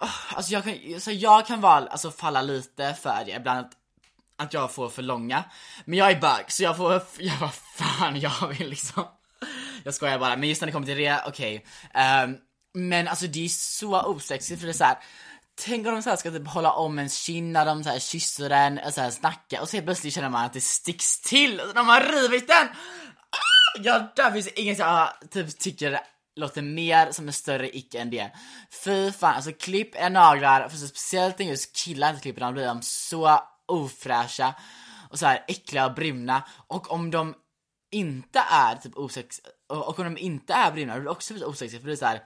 Oh, 0.00 0.36
alltså 0.36 0.52
jag 0.52 0.64
kan, 0.64 1.00
så 1.00 1.10
jag 1.10 1.46
kan 1.46 1.60
vara, 1.60 1.86
alltså 1.86 2.10
falla 2.10 2.42
lite 2.42 2.94
för 2.94 3.24
det 3.26 3.32
ibland 3.32 3.58
att, 3.58 3.72
att 4.36 4.54
jag 4.54 4.72
får 4.72 4.88
för 4.88 5.02
långa. 5.02 5.44
Men 5.84 5.98
jag 5.98 6.10
är 6.10 6.20
bög 6.20 6.44
så 6.48 6.62
jag 6.62 6.76
får, 6.76 6.92
jag 7.18 7.36
vad 7.40 7.54
fan 7.54 8.20
jag 8.20 8.48
vill 8.48 8.68
liksom. 8.68 9.04
Jag 9.84 9.94
skojar 9.94 10.18
bara, 10.18 10.36
men 10.36 10.48
just 10.48 10.60
när 10.60 10.66
det 10.66 10.72
kommer 10.72 10.86
till 10.86 10.96
det, 10.96 11.22
okej. 11.26 11.64
Okay. 11.90 12.24
Um, 12.24 12.36
men 12.74 13.08
alltså 13.08 13.26
det 13.26 13.44
är 13.44 13.48
så 13.48 14.02
osexigt 14.02 14.60
för 14.60 14.66
det 14.66 14.72
är 14.72 14.74
så 14.74 14.84
här. 14.84 14.98
Tänk 15.64 15.86
om 15.86 15.94
de 15.94 16.02
så 16.02 16.10
här 16.10 16.16
ska 16.16 16.30
typ 16.30 16.48
hålla 16.48 16.72
om 16.72 16.98
ens 16.98 17.18
kind 17.18 17.52
när 17.52 17.66
de 17.66 17.84
så 17.84 17.90
här 17.90 17.98
kysser 17.98 18.48
den 18.48 18.78
och 18.78 18.94
så 18.94 19.00
här 19.00 19.10
snackar 19.10 19.60
och 19.60 19.68
så 19.68 19.76
helt 19.76 19.86
plötsligt 19.86 20.14
känner 20.14 20.28
man 20.28 20.44
att 20.44 20.52
det 20.52 20.60
sticks 20.60 21.20
till 21.20 21.60
och 21.60 21.74
de 21.74 21.88
har 21.88 22.00
rivit 22.00 22.48
den. 22.48 22.66
Ah! 22.66 23.80
Ja, 23.82 24.12
där 24.16 24.30
finns 24.30 24.48
inget 24.48 24.78
jag 24.78 24.88
ah, 24.88 25.12
typ 25.30 25.58
tycker 25.58 26.00
låter 26.36 26.62
mer 26.62 27.12
som 27.12 27.26
en 27.26 27.32
större 27.32 27.76
icke 27.76 28.00
än 28.00 28.10
det. 28.10 28.30
Fy 28.84 29.12
fan, 29.12 29.34
alltså 29.34 29.52
klipp 29.52 29.94
är 29.94 30.10
naglar, 30.10 30.68
för 30.68 30.76
så 30.76 30.86
speciellt 30.88 31.38
när 31.38 31.46
just 31.46 31.76
killar 31.76 32.10
inte 32.10 32.22
klipper 32.22 32.40
dem 32.40 32.54
blir 32.54 32.66
de 32.66 32.82
så 32.82 33.40
ofräscha 33.66 34.54
och 35.10 35.18
så 35.18 35.26
här 35.26 35.44
äckliga 35.48 35.86
och 35.86 35.94
bruna 35.94 36.42
och 36.66 36.90
om 36.90 37.10
de 37.10 37.34
inte 37.92 38.38
är 38.50 38.76
typ 38.76 38.96
osexiga, 38.96 39.48
och 39.68 39.98
om 39.98 40.04
de 40.04 40.18
inte 40.18 40.54
är 40.54 40.72
bruna, 40.72 40.94
då 40.94 41.00
blir 41.00 41.04
det 41.04 41.10
också 41.10 41.34
osexigt 41.34 41.82
för 41.82 41.88
det 41.88 41.94
är 41.94 41.96
såhär 41.96 42.22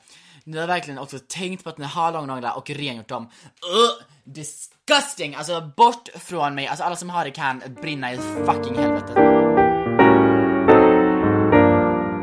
ni 0.46 0.58
har 0.58 0.66
verkligen 0.66 0.98
också 0.98 1.18
tänkt 1.18 1.64
på 1.64 1.70
att 1.70 1.78
ni 1.78 1.84
har 1.84 2.12
långa 2.12 2.26
naglar 2.26 2.56
och 2.56 2.70
rengjort 2.70 3.08
dem. 3.08 3.22
Uh, 3.24 4.06
disgusting! 4.24 5.34
Alltså 5.34 5.72
bort 5.76 6.08
från 6.14 6.54
mig, 6.54 6.66
alltså 6.66 6.84
alla 6.84 6.96
som 6.96 7.10
har 7.10 7.24
det 7.24 7.30
kan 7.30 7.62
brinna 7.82 8.12
i 8.12 8.16
fucking 8.16 8.74
helvete. 8.74 9.12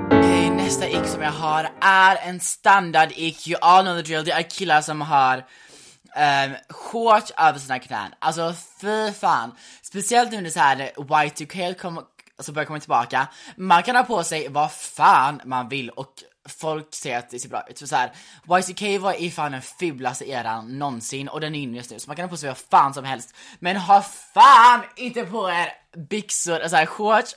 Okej, 0.05 0.49
nästa 0.49 0.89
ick 0.89 1.05
som 1.05 1.21
jag 1.21 1.31
har 1.31 1.71
är 1.81 2.15
en 2.15 2.39
standard 2.39 3.09
ick, 3.15 3.47
you 3.47 3.59
all 3.61 3.83
know 3.83 3.95
the 3.95 4.01
drill, 4.01 4.25
det 4.25 4.31
är 4.31 4.49
killar 4.49 4.81
som 4.81 5.01
har 5.01 5.37
um, 5.37 6.55
shorts 6.69 7.31
över 7.37 7.59
sina 7.59 7.79
knän. 7.79 8.13
Alltså 8.19 8.53
fy 8.81 9.11
fan. 9.11 9.51
Speciellt 9.81 10.31
nu 10.31 10.41
när 10.41 10.49
så 10.49 10.59
här 10.59 10.91
Y2K 10.97 11.73
kommer 11.73 12.03
så 12.39 12.51
börjar 12.51 12.65
komma 12.65 12.79
tillbaka. 12.79 13.27
Man 13.57 13.83
kan 13.83 13.95
ha 13.95 14.03
på 14.03 14.23
sig 14.23 14.47
vad 14.49 14.71
fan 14.71 15.41
man 15.45 15.69
vill 15.69 15.89
och 15.89 16.13
folk 16.49 16.93
säger 16.95 17.19
att 17.19 17.29
det 17.29 17.39
ser 17.39 17.49
bra 17.49 17.63
ut. 17.69 17.79
För 17.79 17.85
så 17.85 17.95
här, 17.95 18.11
YCK 18.59 19.01
var 19.01 19.13
i 19.13 19.31
fan 19.31 19.51
den 19.51 19.61
fulaste 19.61 20.29
eran 20.29 20.79
någonsin 20.79 21.27
och 21.27 21.41
den 21.41 21.55
är 21.55 21.59
inne 21.59 21.77
just 21.77 21.91
nu 21.91 21.99
så 21.99 22.09
man 22.09 22.15
kan 22.15 22.23
ha 22.23 22.29
på 22.29 22.37
sig 22.37 22.49
vad 22.49 22.57
fan 22.57 22.93
som 22.93 23.05
helst. 23.05 23.35
Men 23.59 23.77
ha 23.77 24.01
fan 24.33 24.83
inte 24.95 25.23
på 25.25 25.49
er 25.49 25.73
byxor, 26.09 26.67
så 26.67 26.75
här, 26.75 26.85
shorts 26.85 27.35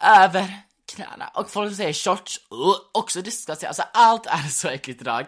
över 0.00 0.60
knäna. 0.86 1.28
Och 1.34 1.50
folk 1.50 1.76
säger 1.76 1.92
shorts, 1.92 2.40
uh, 2.52 2.74
också 2.92 3.22
disgusting. 3.22 3.66
Alltså 3.66 3.84
allt 3.92 4.26
är 4.26 4.48
så 4.48 4.68
äckligt 4.68 5.00
idag. 5.00 5.26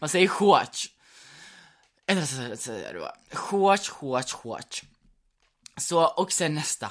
Man 0.00 0.08
säger 0.08 0.28
shorts. 0.28 0.88
Eller 2.06 2.22
så 2.22 2.56
säger 2.56 2.94
du 2.94 3.36
Shorts, 3.36 3.88
shorts, 3.88 4.32
shorts. 4.32 4.84
Så, 5.78 6.04
och 6.04 6.32
sen 6.32 6.54
nästa. 6.54 6.90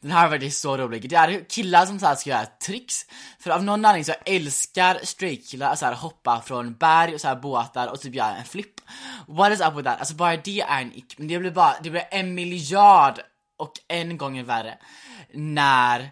Den 0.00 0.10
här 0.10 0.22
var 0.22 0.30
faktiskt 0.30 0.60
så 0.60 0.76
rolig. 0.76 1.10
Det 1.10 1.16
är 1.16 1.44
killar 1.48 1.86
som 1.86 1.98
så 1.98 2.06
här 2.06 2.14
ska 2.14 2.30
göra 2.30 2.46
tricks. 2.46 3.06
För 3.38 3.50
av 3.50 3.64
någon 3.64 3.84
anledning 3.84 4.04
så 4.04 4.14
älskar 4.24 5.00
straightkillar 5.02 5.72
att 5.72 5.78
så 5.78 5.86
här 5.86 5.94
hoppa 5.94 6.40
från 6.40 6.74
berg 6.74 7.14
och 7.14 7.20
så 7.20 7.28
här 7.28 7.36
båtar 7.36 7.88
och 7.88 8.00
typ 8.00 8.14
göra 8.14 8.36
en 8.36 8.44
flipp. 8.44 8.80
What 9.26 9.52
is 9.52 9.60
up 9.60 9.74
with 9.74 9.88
that? 9.88 9.98
Alltså 9.98 10.14
bara 10.14 10.36
det 10.36 10.60
är 10.60 10.80
en 10.80 10.92
ick. 10.92 11.18
Men 11.18 11.28
det 11.28 11.38
blir 11.38 11.50
bara, 11.50 11.74
det 11.82 11.90
blir 11.90 12.04
en 12.10 12.34
miljard 12.34 13.20
och 13.58 13.72
en 13.88 14.18
gång 14.18 14.44
värre 14.44 14.78
när 15.34 16.10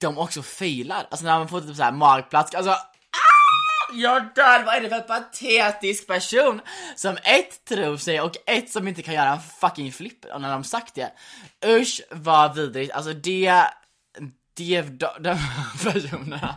de 0.00 0.18
också 0.18 0.42
failar. 0.42 1.06
Alltså 1.10 1.26
när 1.26 1.38
man 1.38 1.48
får 1.48 1.60
typ 1.60 1.76
såhär 1.76 1.92
magplask, 1.92 2.54
alltså 2.54 2.76
jag 3.94 4.22
dör! 4.34 4.64
Vad 4.64 4.74
är 4.74 4.80
det 4.80 4.88
för 4.88 5.00
patetisk 5.00 6.06
person 6.06 6.60
som 6.96 7.16
ett 7.16 7.64
tror 7.64 7.96
sig 7.96 8.20
och 8.20 8.36
ett 8.46 8.70
som 8.70 8.88
inte 8.88 9.02
kan 9.02 9.14
göra 9.14 9.32
en 9.32 9.40
fucking 9.60 9.92
flipp 9.92 10.24
när 10.38 10.50
de 10.50 10.64
sagt 10.64 10.94
det. 10.94 11.12
Usch 11.66 12.00
vad 12.10 12.54
vidrigt, 12.54 12.92
alltså 12.92 13.12
det, 13.12 13.64
det, 14.56 14.82
de, 14.82 15.08
de 15.20 15.38
personerna 15.84 16.54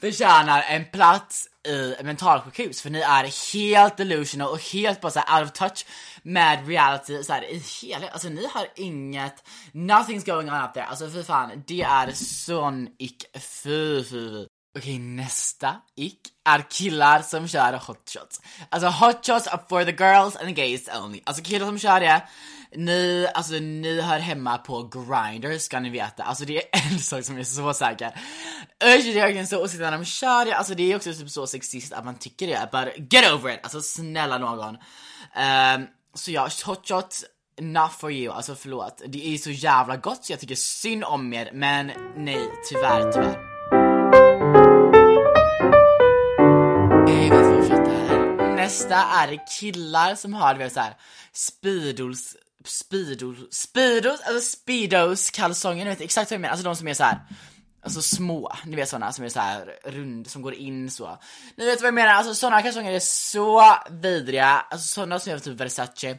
förtjänar 0.00 0.62
en 0.62 0.84
plats 0.84 1.48
i 1.68 1.96
mentalsjukhus 2.02 2.82
för 2.82 2.90
ni 2.90 3.00
är 3.00 3.52
helt 3.52 3.96
delusional 3.96 4.48
och 4.48 4.72
helt 4.72 5.00
bara 5.00 5.12
såhär 5.12 5.40
out 5.40 5.50
of 5.50 5.58
touch 5.58 5.86
med 6.22 6.68
reality 6.68 7.22
såhär 7.22 7.44
i 7.44 7.62
hela, 7.82 8.08
alltså 8.08 8.28
ni 8.28 8.46
har 8.46 8.66
inget, 8.74 9.44
nothing's 9.72 10.26
going 10.26 10.50
on 10.50 10.64
up 10.64 10.74
there, 10.74 10.86
alltså 10.86 11.10
fy 11.10 11.22
fan, 11.22 11.62
det 11.66 11.82
är 11.82 12.12
sån 12.12 12.88
ick, 12.98 13.24
fy 13.34 14.04
fy 14.04 14.04
fy. 14.04 14.55
Okej, 14.76 14.98
nästa 14.98 15.76
ick 15.96 16.20
är 16.44 16.70
killar 16.70 17.22
som 17.22 17.48
kör 17.48 17.72
hotshots. 17.72 18.40
Alltså 18.70 18.88
hotshots 18.88 19.46
are 19.46 19.62
for 19.68 19.84
the 19.84 20.04
girls 20.04 20.36
and 20.36 20.46
the 20.46 20.52
gays 20.52 20.88
only. 21.02 21.20
Alltså 21.24 21.42
killar 21.42 21.66
som 21.66 21.78
kör 21.78 22.00
det, 22.00 22.22
ni, 22.74 23.28
alltså 23.34 23.54
ni 23.54 24.00
hör 24.00 24.18
hemma 24.18 24.58
på 24.58 24.82
Grindr 24.82 25.58
ska 25.58 25.80
ni 25.80 25.90
veta. 25.90 26.22
Alltså 26.22 26.44
det 26.44 26.56
är 26.56 26.68
en 26.92 26.98
sak 26.98 27.24
som 27.24 27.38
är 27.38 27.44
så 27.44 27.74
säker. 27.74 28.06
Usch 28.84 29.04
det 29.04 29.10
är 29.10 29.20
verkligen 29.20 29.46
så 29.46 29.64
osäkert 29.64 29.80
när 29.80 29.92
de 29.92 30.04
kör 30.04 30.44
det, 30.44 30.56
alltså 30.56 30.74
det 30.74 30.92
är 30.92 30.96
också 30.96 31.12
typ 31.12 31.30
så 31.30 31.46
sexist 31.46 31.92
att 31.92 32.04
man 32.04 32.18
tycker 32.18 32.46
det. 32.46 32.68
But 32.72 33.12
get 33.12 33.32
over 33.32 33.54
it, 33.54 33.60
alltså 33.62 33.80
snälla 33.80 34.38
någon. 34.38 34.74
Um, 34.74 35.86
så 36.14 36.30
ja, 36.30 36.48
hotshots 36.64 37.24
Not 37.60 37.92
for 37.92 38.12
you, 38.12 38.34
alltså 38.34 38.54
förlåt. 38.54 39.02
Det 39.06 39.34
är 39.34 39.38
så 39.38 39.50
jävla 39.50 39.96
gott 39.96 40.24
så 40.24 40.32
jag 40.32 40.40
tycker 40.40 40.54
synd 40.54 41.04
om 41.04 41.32
er, 41.32 41.50
men 41.52 41.86
nej, 42.16 42.50
tyvärr, 42.68 43.12
tyvärr. 43.12 43.55
Nästa 48.66 48.96
är 48.96 49.46
killar 49.60 50.14
som 50.14 50.34
har 50.34 50.54
du 50.54 50.58
vet 50.58 50.72
såhär 50.72 50.94
speedos, 51.32 52.36
speedos, 52.64 53.36
speedos, 53.50 54.20
alltså 54.20 54.40
speedos 54.40 55.30
kalsonger, 55.30 55.84
ni 55.84 55.90
vet 55.90 56.00
exakt 56.00 56.30
vad 56.30 56.34
jag 56.34 56.40
menar, 56.40 56.52
alltså 56.52 56.64
de 56.64 56.76
som 56.76 56.88
är 56.88 56.94
så 56.94 57.04
här. 57.04 57.18
Alltså 57.82 58.02
små, 58.02 58.52
ni 58.64 58.76
vet 58.76 58.88
såna 58.88 59.12
som 59.12 59.24
är 59.24 59.28
så 59.28 59.40
här 59.40 59.78
rund, 59.84 60.26
som 60.26 60.42
går 60.42 60.54
in 60.54 60.90
så. 60.90 61.18
Ni 61.56 61.66
vet 61.66 61.80
vad 61.80 61.86
jag 61.86 61.94
menar, 61.94 62.12
alltså 62.12 62.34
såna 62.34 62.62
kalsonger 62.62 62.92
är 62.92 63.00
så 63.00 63.76
vidriga, 63.90 64.46
alltså 64.46 64.88
såna 64.88 65.18
som 65.18 65.32
är 65.32 65.38
typ 65.38 65.60
Versace. 65.60 66.18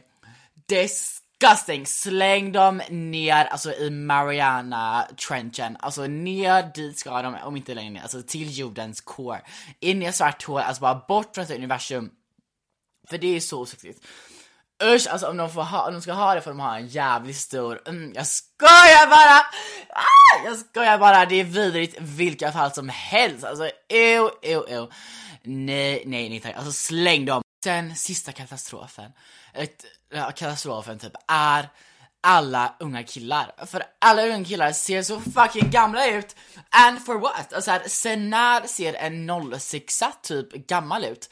Disgusting! 0.68 1.86
Släng 1.86 2.52
dem 2.52 2.82
ner 2.90 3.44
alltså 3.44 3.72
i 3.72 3.90
Mariana 3.90 5.08
trenchen, 5.28 5.76
alltså 5.80 6.06
ner 6.06 6.70
dit 6.74 6.98
ska 6.98 7.22
de, 7.22 7.34
om 7.34 7.56
inte 7.56 7.74
längre 7.74 7.90
ner, 7.90 8.02
alltså 8.02 8.22
till 8.22 8.58
jordens 8.58 9.00
core. 9.00 9.40
In 9.80 10.02
i 10.02 10.06
ett 10.06 10.16
svart 10.16 10.44
hål, 10.44 10.60
alltså 10.60 10.80
bara 10.80 11.04
bort 11.08 11.34
från 11.34 11.52
universum. 11.52 12.10
För 13.08 13.18
det 13.18 13.36
är 13.36 13.40
så 13.40 13.66
sexigt. 13.66 14.06
Usch, 14.82 15.06
alltså 15.06 15.26
om 15.28 15.36
de, 15.36 15.50
får 15.50 15.62
ha, 15.62 15.86
om 15.86 15.92
de 15.92 16.02
ska 16.02 16.12
ha 16.12 16.34
det 16.34 16.40
får 16.40 16.50
de 16.50 16.60
ha 16.60 16.76
en 16.76 16.88
jävligt 16.88 17.36
stor, 17.36 17.82
mm, 17.88 18.12
jag 18.14 18.26
skojar 18.26 19.06
bara! 19.06 19.38
Ah, 19.88 20.44
jag 20.44 20.58
skojar 20.58 20.98
bara, 20.98 21.26
det 21.26 21.40
är 21.40 21.44
vidrigt 21.44 21.96
vilka 22.00 22.52
fall 22.52 22.72
som 22.72 22.88
helst. 22.88 23.44
Alltså 23.44 23.70
ew, 23.88 24.30
ew, 24.42 24.74
ew. 24.74 24.92
Nej, 25.42 26.02
nej, 26.06 26.28
nej 26.28 26.40
tack. 26.40 26.56
Alltså 26.56 26.72
släng 26.72 27.24
dem. 27.24 27.42
Sen 27.64 27.96
sista 27.96 28.32
katastrofen, 28.32 29.12
ett, 29.54 29.84
katastrofen 30.36 30.98
typ, 30.98 31.12
är 31.28 31.68
alla 32.20 32.74
unga 32.80 33.02
killar. 33.02 33.66
För 33.66 33.82
alla 33.98 34.26
unga 34.26 34.44
killar 34.44 34.72
ser 34.72 35.02
så 35.02 35.20
fucking 35.20 35.70
gamla 35.70 36.06
ut. 36.06 36.36
And 36.70 37.04
for 37.04 37.14
what? 37.14 37.52
Alltså 37.52 37.70
här, 37.70 37.82
sen 37.86 38.30
när 38.30 38.66
ser 38.66 38.94
en 38.94 39.60
06 39.60 40.02
typ 40.22 40.52
gammal 40.52 41.04
ut? 41.04 41.30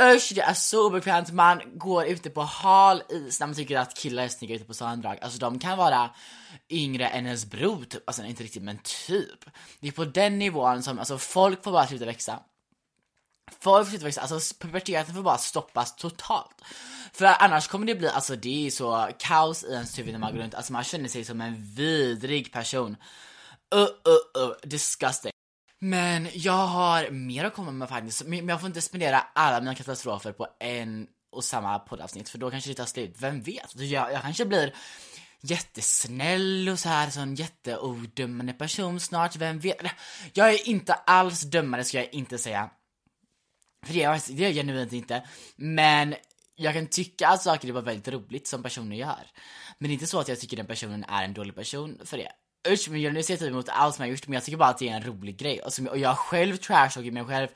Usch, 0.00 0.32
det 0.34 0.40
är 0.40 0.54
så 0.54 0.86
obekvämt, 0.86 1.32
man 1.32 1.62
går 1.74 2.06
ute 2.06 2.30
på 2.30 2.42
hal 2.42 3.02
is 3.08 3.40
när 3.40 3.46
man 3.46 3.56
tycker 3.56 3.78
att 3.78 3.96
killar 3.96 4.22
är 4.22 4.28
snygga 4.28 4.54
ute 4.54 4.64
på 4.64 4.74
stranddrag. 4.74 5.18
Alltså 5.22 5.38
de 5.38 5.58
kan 5.58 5.78
vara 5.78 6.10
yngre 6.70 7.06
än 7.06 7.26
ens 7.26 7.46
bror 7.46 7.84
typ, 7.84 8.02
alltså 8.06 8.24
inte 8.24 8.42
riktigt 8.42 8.62
men 8.62 8.78
typ. 9.06 9.44
Det 9.80 9.88
är 9.88 9.92
på 9.92 10.04
den 10.04 10.38
nivån 10.38 10.82
som, 10.82 10.98
alltså 10.98 11.18
folk 11.18 11.64
får 11.64 11.72
bara 11.72 11.86
sluta 11.86 12.04
växa. 12.04 12.40
Folk 13.60 13.86
får 13.86 13.90
sluta 13.90 14.04
växa, 14.04 14.20
alltså 14.20 14.54
puberteten 14.58 15.14
får 15.14 15.22
bara 15.22 15.38
stoppas 15.38 15.96
totalt. 15.96 16.62
För 17.12 17.24
annars 17.24 17.68
kommer 17.68 17.86
det 17.86 17.94
bli, 17.94 18.08
alltså 18.08 18.36
det 18.36 18.66
är 18.66 18.70
så 18.70 19.08
kaos 19.18 19.64
i 19.64 19.72
ens 19.72 19.98
huvud 19.98 20.12
när 20.12 20.20
man 20.20 20.32
går 20.32 20.42
runt, 20.42 20.54
alltså 20.54 20.72
man 20.72 20.84
känner 20.84 21.08
sig 21.08 21.24
som 21.24 21.40
en 21.40 21.74
vidrig 21.74 22.52
person. 22.52 22.96
Uh, 23.74 23.80
uh, 23.80 24.42
uh, 24.42 24.54
disgusting. 24.62 25.32
Men 25.84 26.28
jag 26.34 26.66
har 26.66 27.10
mer 27.10 27.44
att 27.44 27.54
komma 27.54 27.70
med 27.70 27.88
faktiskt, 27.88 28.24
men 28.24 28.48
jag 28.48 28.60
får 28.60 28.66
inte 28.66 28.80
spendera 28.80 29.20
alla 29.34 29.60
mina 29.60 29.74
katastrofer 29.74 30.32
på 30.32 30.46
en 30.60 31.06
och 31.32 31.44
samma 31.44 31.78
poddavsnitt 31.78 32.28
för 32.28 32.38
då 32.38 32.50
kanske 32.50 32.70
det 32.70 32.74
tar 32.74 32.86
slut, 32.86 33.16
vem 33.18 33.42
vet? 33.42 33.76
Jag, 33.76 34.12
jag 34.12 34.22
kanske 34.22 34.44
blir 34.44 34.74
jättesnäll 35.40 36.68
och 36.68 36.78
så 36.78 36.88
här, 36.88 37.10
sån 37.10 37.34
jätteodömande 37.34 38.52
person 38.52 39.00
snart, 39.00 39.36
vem 39.36 39.58
vet? 39.58 39.76
Jag 40.32 40.54
är 40.54 40.68
inte 40.68 40.94
alls 40.94 41.40
dömande 41.40 41.84
ska 41.84 41.98
jag 41.98 42.14
inte 42.14 42.38
säga. 42.38 42.70
För 43.86 43.94
det 43.94 44.02
är, 44.02 44.12
jag, 44.12 44.20
det 44.28 44.44
är 44.44 44.48
jag 44.48 44.54
genuint 44.54 44.92
inte. 44.92 45.28
Men 45.56 46.14
jag 46.56 46.74
kan 46.74 46.86
tycka 46.86 47.28
att 47.28 47.42
saker 47.42 47.68
är 47.68 47.72
väldigt 47.72 48.08
roligt 48.08 48.46
som 48.46 48.62
personer 48.62 48.96
gör. 48.96 49.30
Men 49.78 49.88
det 49.88 49.92
är 49.92 49.94
inte 49.94 50.06
så 50.06 50.20
att 50.20 50.28
jag 50.28 50.40
tycker 50.40 50.56
den 50.56 50.66
personen 50.66 51.04
är 51.04 51.24
en 51.24 51.34
dålig 51.34 51.54
person 51.54 52.00
för 52.04 52.16
det 52.16 52.32
usch 52.68 52.88
men 52.90 53.00
jag 53.00 53.14
nu 53.14 53.22
ser 53.22 53.36
typ 53.36 53.48
emot 53.48 53.68
allt 53.68 53.94
som 53.94 54.04
jag 54.04 54.10
gjort 54.10 54.26
men 54.26 54.34
jag 54.34 54.44
tycker 54.44 54.58
bara 54.58 54.68
att 54.68 54.78
det 54.78 54.88
är 54.88 54.96
en 54.96 55.04
rolig 55.04 55.36
grej 55.36 55.60
och, 55.60 55.72
som, 55.72 55.86
och 55.86 55.98
jag 55.98 56.18
själv 56.18 56.56
trashtalkar 56.56 57.10
mig 57.10 57.24
själv 57.24 57.48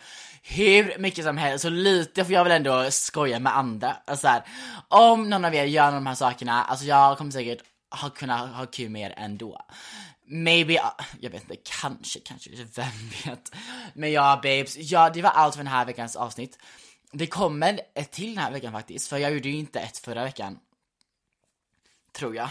hur 0.43 0.99
mycket 0.99 1.25
som 1.25 1.37
helst, 1.37 1.63
så 1.63 1.69
lite 1.69 2.25
får 2.25 2.35
jag 2.35 2.45
väl 2.45 2.53
ändå 2.53 2.91
skoja 2.91 3.39
med 3.39 3.57
andra. 3.57 3.97
Alltså 4.07 4.29
här, 4.29 4.43
om 4.89 5.31
någon 5.31 5.45
av 5.45 5.55
er 5.55 5.65
gör 5.65 5.93
de 5.93 6.07
här 6.07 6.15
sakerna, 6.15 6.65
alltså 6.65 6.87
jag 6.87 7.19
kommer 7.19 7.31
säkert 7.31 7.59
ha, 7.91 8.11
kunna 8.11 8.47
ha 8.47 8.67
kul 8.67 8.91
med 8.91 9.11
er 9.11 9.15
ändå. 9.17 9.61
Maybe, 10.27 10.81
jag 11.21 11.31
vet 11.31 11.43
inte, 11.43 11.57
kanske, 11.81 12.21
kanske, 12.21 12.51
vem 12.51 13.11
vet. 13.25 13.53
Men 13.95 14.13
ja 14.13 14.41
babes, 14.43 14.77
ja 14.77 15.11
det 15.11 15.23
var 15.23 15.31
allt 15.31 15.55
för 15.55 15.63
den 15.63 15.73
här 15.73 15.85
veckans 15.85 16.17
avsnitt. 16.17 16.59
Det 17.13 17.27
kommer 17.27 17.81
ett 17.95 18.13
till 18.13 18.35
den 18.35 18.45
här 18.45 18.53
veckan 18.53 18.73
faktiskt, 18.73 19.09
för 19.09 19.17
jag 19.19 19.33
gjorde 19.33 19.49
ju 19.49 19.57
inte 19.57 19.81
ett 19.81 19.99
förra 19.99 20.25
veckan 20.25 20.59
tror 22.19 22.37
jag. 22.37 22.51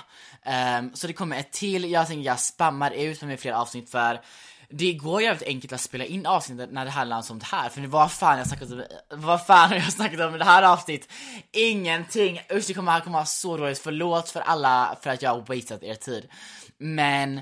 Um, 0.80 0.92
så 0.94 1.08
det 1.08 1.14
kommer 1.14 1.40
ett 1.40 1.52
till, 1.52 1.92
jag 1.92 2.08
tänker 2.08 2.26
jag 2.26 2.40
spammar 2.40 2.92
ut 2.92 3.22
med 3.22 3.40
fler 3.40 3.52
avsnitt 3.52 3.90
för 3.90 4.22
det 4.70 4.94
går 4.94 5.22
jävligt 5.22 5.48
enkelt 5.48 5.74
att 5.74 5.82
spela 5.82 6.06
in 6.06 6.26
avsnittet 6.26 6.72
när 6.72 6.86
det 6.86 6.92
handlar 6.92 7.18
om 7.18 7.24
sånt 7.24 7.44
här, 7.44 7.70
för 7.70 7.82
vad 7.82 8.12
fan 8.12 8.38
jag 8.38 8.48
snackat 8.48 8.72
om, 8.72 8.84
vad 9.10 9.46
fan 9.46 9.70
har 9.70 9.76
jag 9.76 9.94
snackat 9.94 10.20
om 10.20 10.36
i 10.36 10.38
det 10.38 10.46
här 10.46 10.64
avsnittet? 10.64 11.12
Ingenting! 11.52 12.42
Usch 12.52 12.68
det 12.68 12.74
kommer, 12.74 13.00
kommer 13.00 13.18
vara 13.18 13.26
så 13.26 13.58
dåligt, 13.58 13.80
förlåt 13.80 14.30
för 14.30 14.40
alla 14.40 14.98
för 15.02 15.10
att 15.10 15.22
jag 15.22 15.30
har 15.30 15.56
wasted 15.56 15.84
er 15.84 15.96
tid. 15.96 16.30
Men 16.78 17.42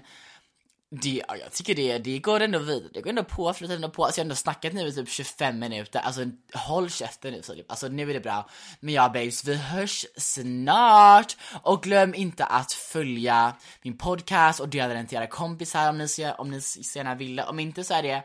det, 0.91 1.23
ja, 1.27 1.35
jag 1.37 1.51
tycker 1.51 1.75
det, 1.75 1.97
det 1.97 2.19
går 2.19 2.39
ändå 2.39 2.59
vidare, 2.59 2.89
det 2.93 3.01
går 3.01 3.09
ändå 3.09 3.23
på, 3.23 3.53
flyter 3.53 3.75
ändå 3.75 3.89
på. 3.89 4.05
Alltså 4.05 4.19
jag 4.19 4.23
har 4.23 4.25
ändå 4.25 4.35
snackat 4.35 4.73
nu 4.73 4.87
i 4.87 4.91
typ 4.91 5.09
25 5.09 5.59
minuter, 5.59 5.99
alltså 5.99 6.21
håll 6.53 6.89
käften 6.89 7.33
nu 7.33 7.41
Filip, 7.41 7.71
alltså 7.71 7.87
nu 7.87 8.09
är 8.09 8.13
det 8.13 8.19
bra. 8.19 8.49
Men 8.79 8.93
ja 8.93 9.09
babes, 9.09 9.43
vi 9.45 9.55
hörs 9.55 10.05
snart! 10.17 11.37
Och 11.61 11.83
glöm 11.83 12.13
inte 12.13 12.45
att 12.45 12.71
följa 12.71 13.55
min 13.81 13.97
podcast 13.97 14.59
och 14.59 14.69
dela 14.69 14.93
den 14.93 15.07
till 15.07 15.17
era 15.17 15.27
kompisar 15.27 15.89
om 15.89 15.97
ni, 15.97 16.07
om 16.37 16.51
ni 16.51 16.61
gärna 16.95 17.15
vill 17.15 17.39
Om 17.39 17.59
inte 17.59 17.83
så 17.83 17.93
är 17.93 18.03
det 18.03 18.23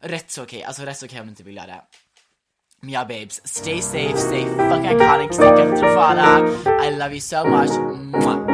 rätt 0.00 0.30
så 0.30 0.42
okej, 0.42 0.56
okay. 0.56 0.66
alltså 0.66 0.82
rätt 0.82 0.98
så 0.98 1.06
okej 1.06 1.14
okay 1.14 1.20
om 1.20 1.26
ni 1.26 1.30
inte 1.30 1.42
vill 1.42 1.56
göra 1.56 1.66
det. 1.66 1.82
Men 2.80 2.90
ja 2.90 3.04
babes, 3.04 3.48
stay 3.48 3.82
safe, 3.82 4.16
stay 4.16 4.44
fucking 4.44 4.84
iconic, 4.84 5.34
stay 5.34 5.56
katastrophala. 5.56 6.38
I 6.86 6.90
love 6.90 7.12
you 7.12 7.20
so 7.20 7.44
much. 7.44 7.70
Mwah. 7.70 8.53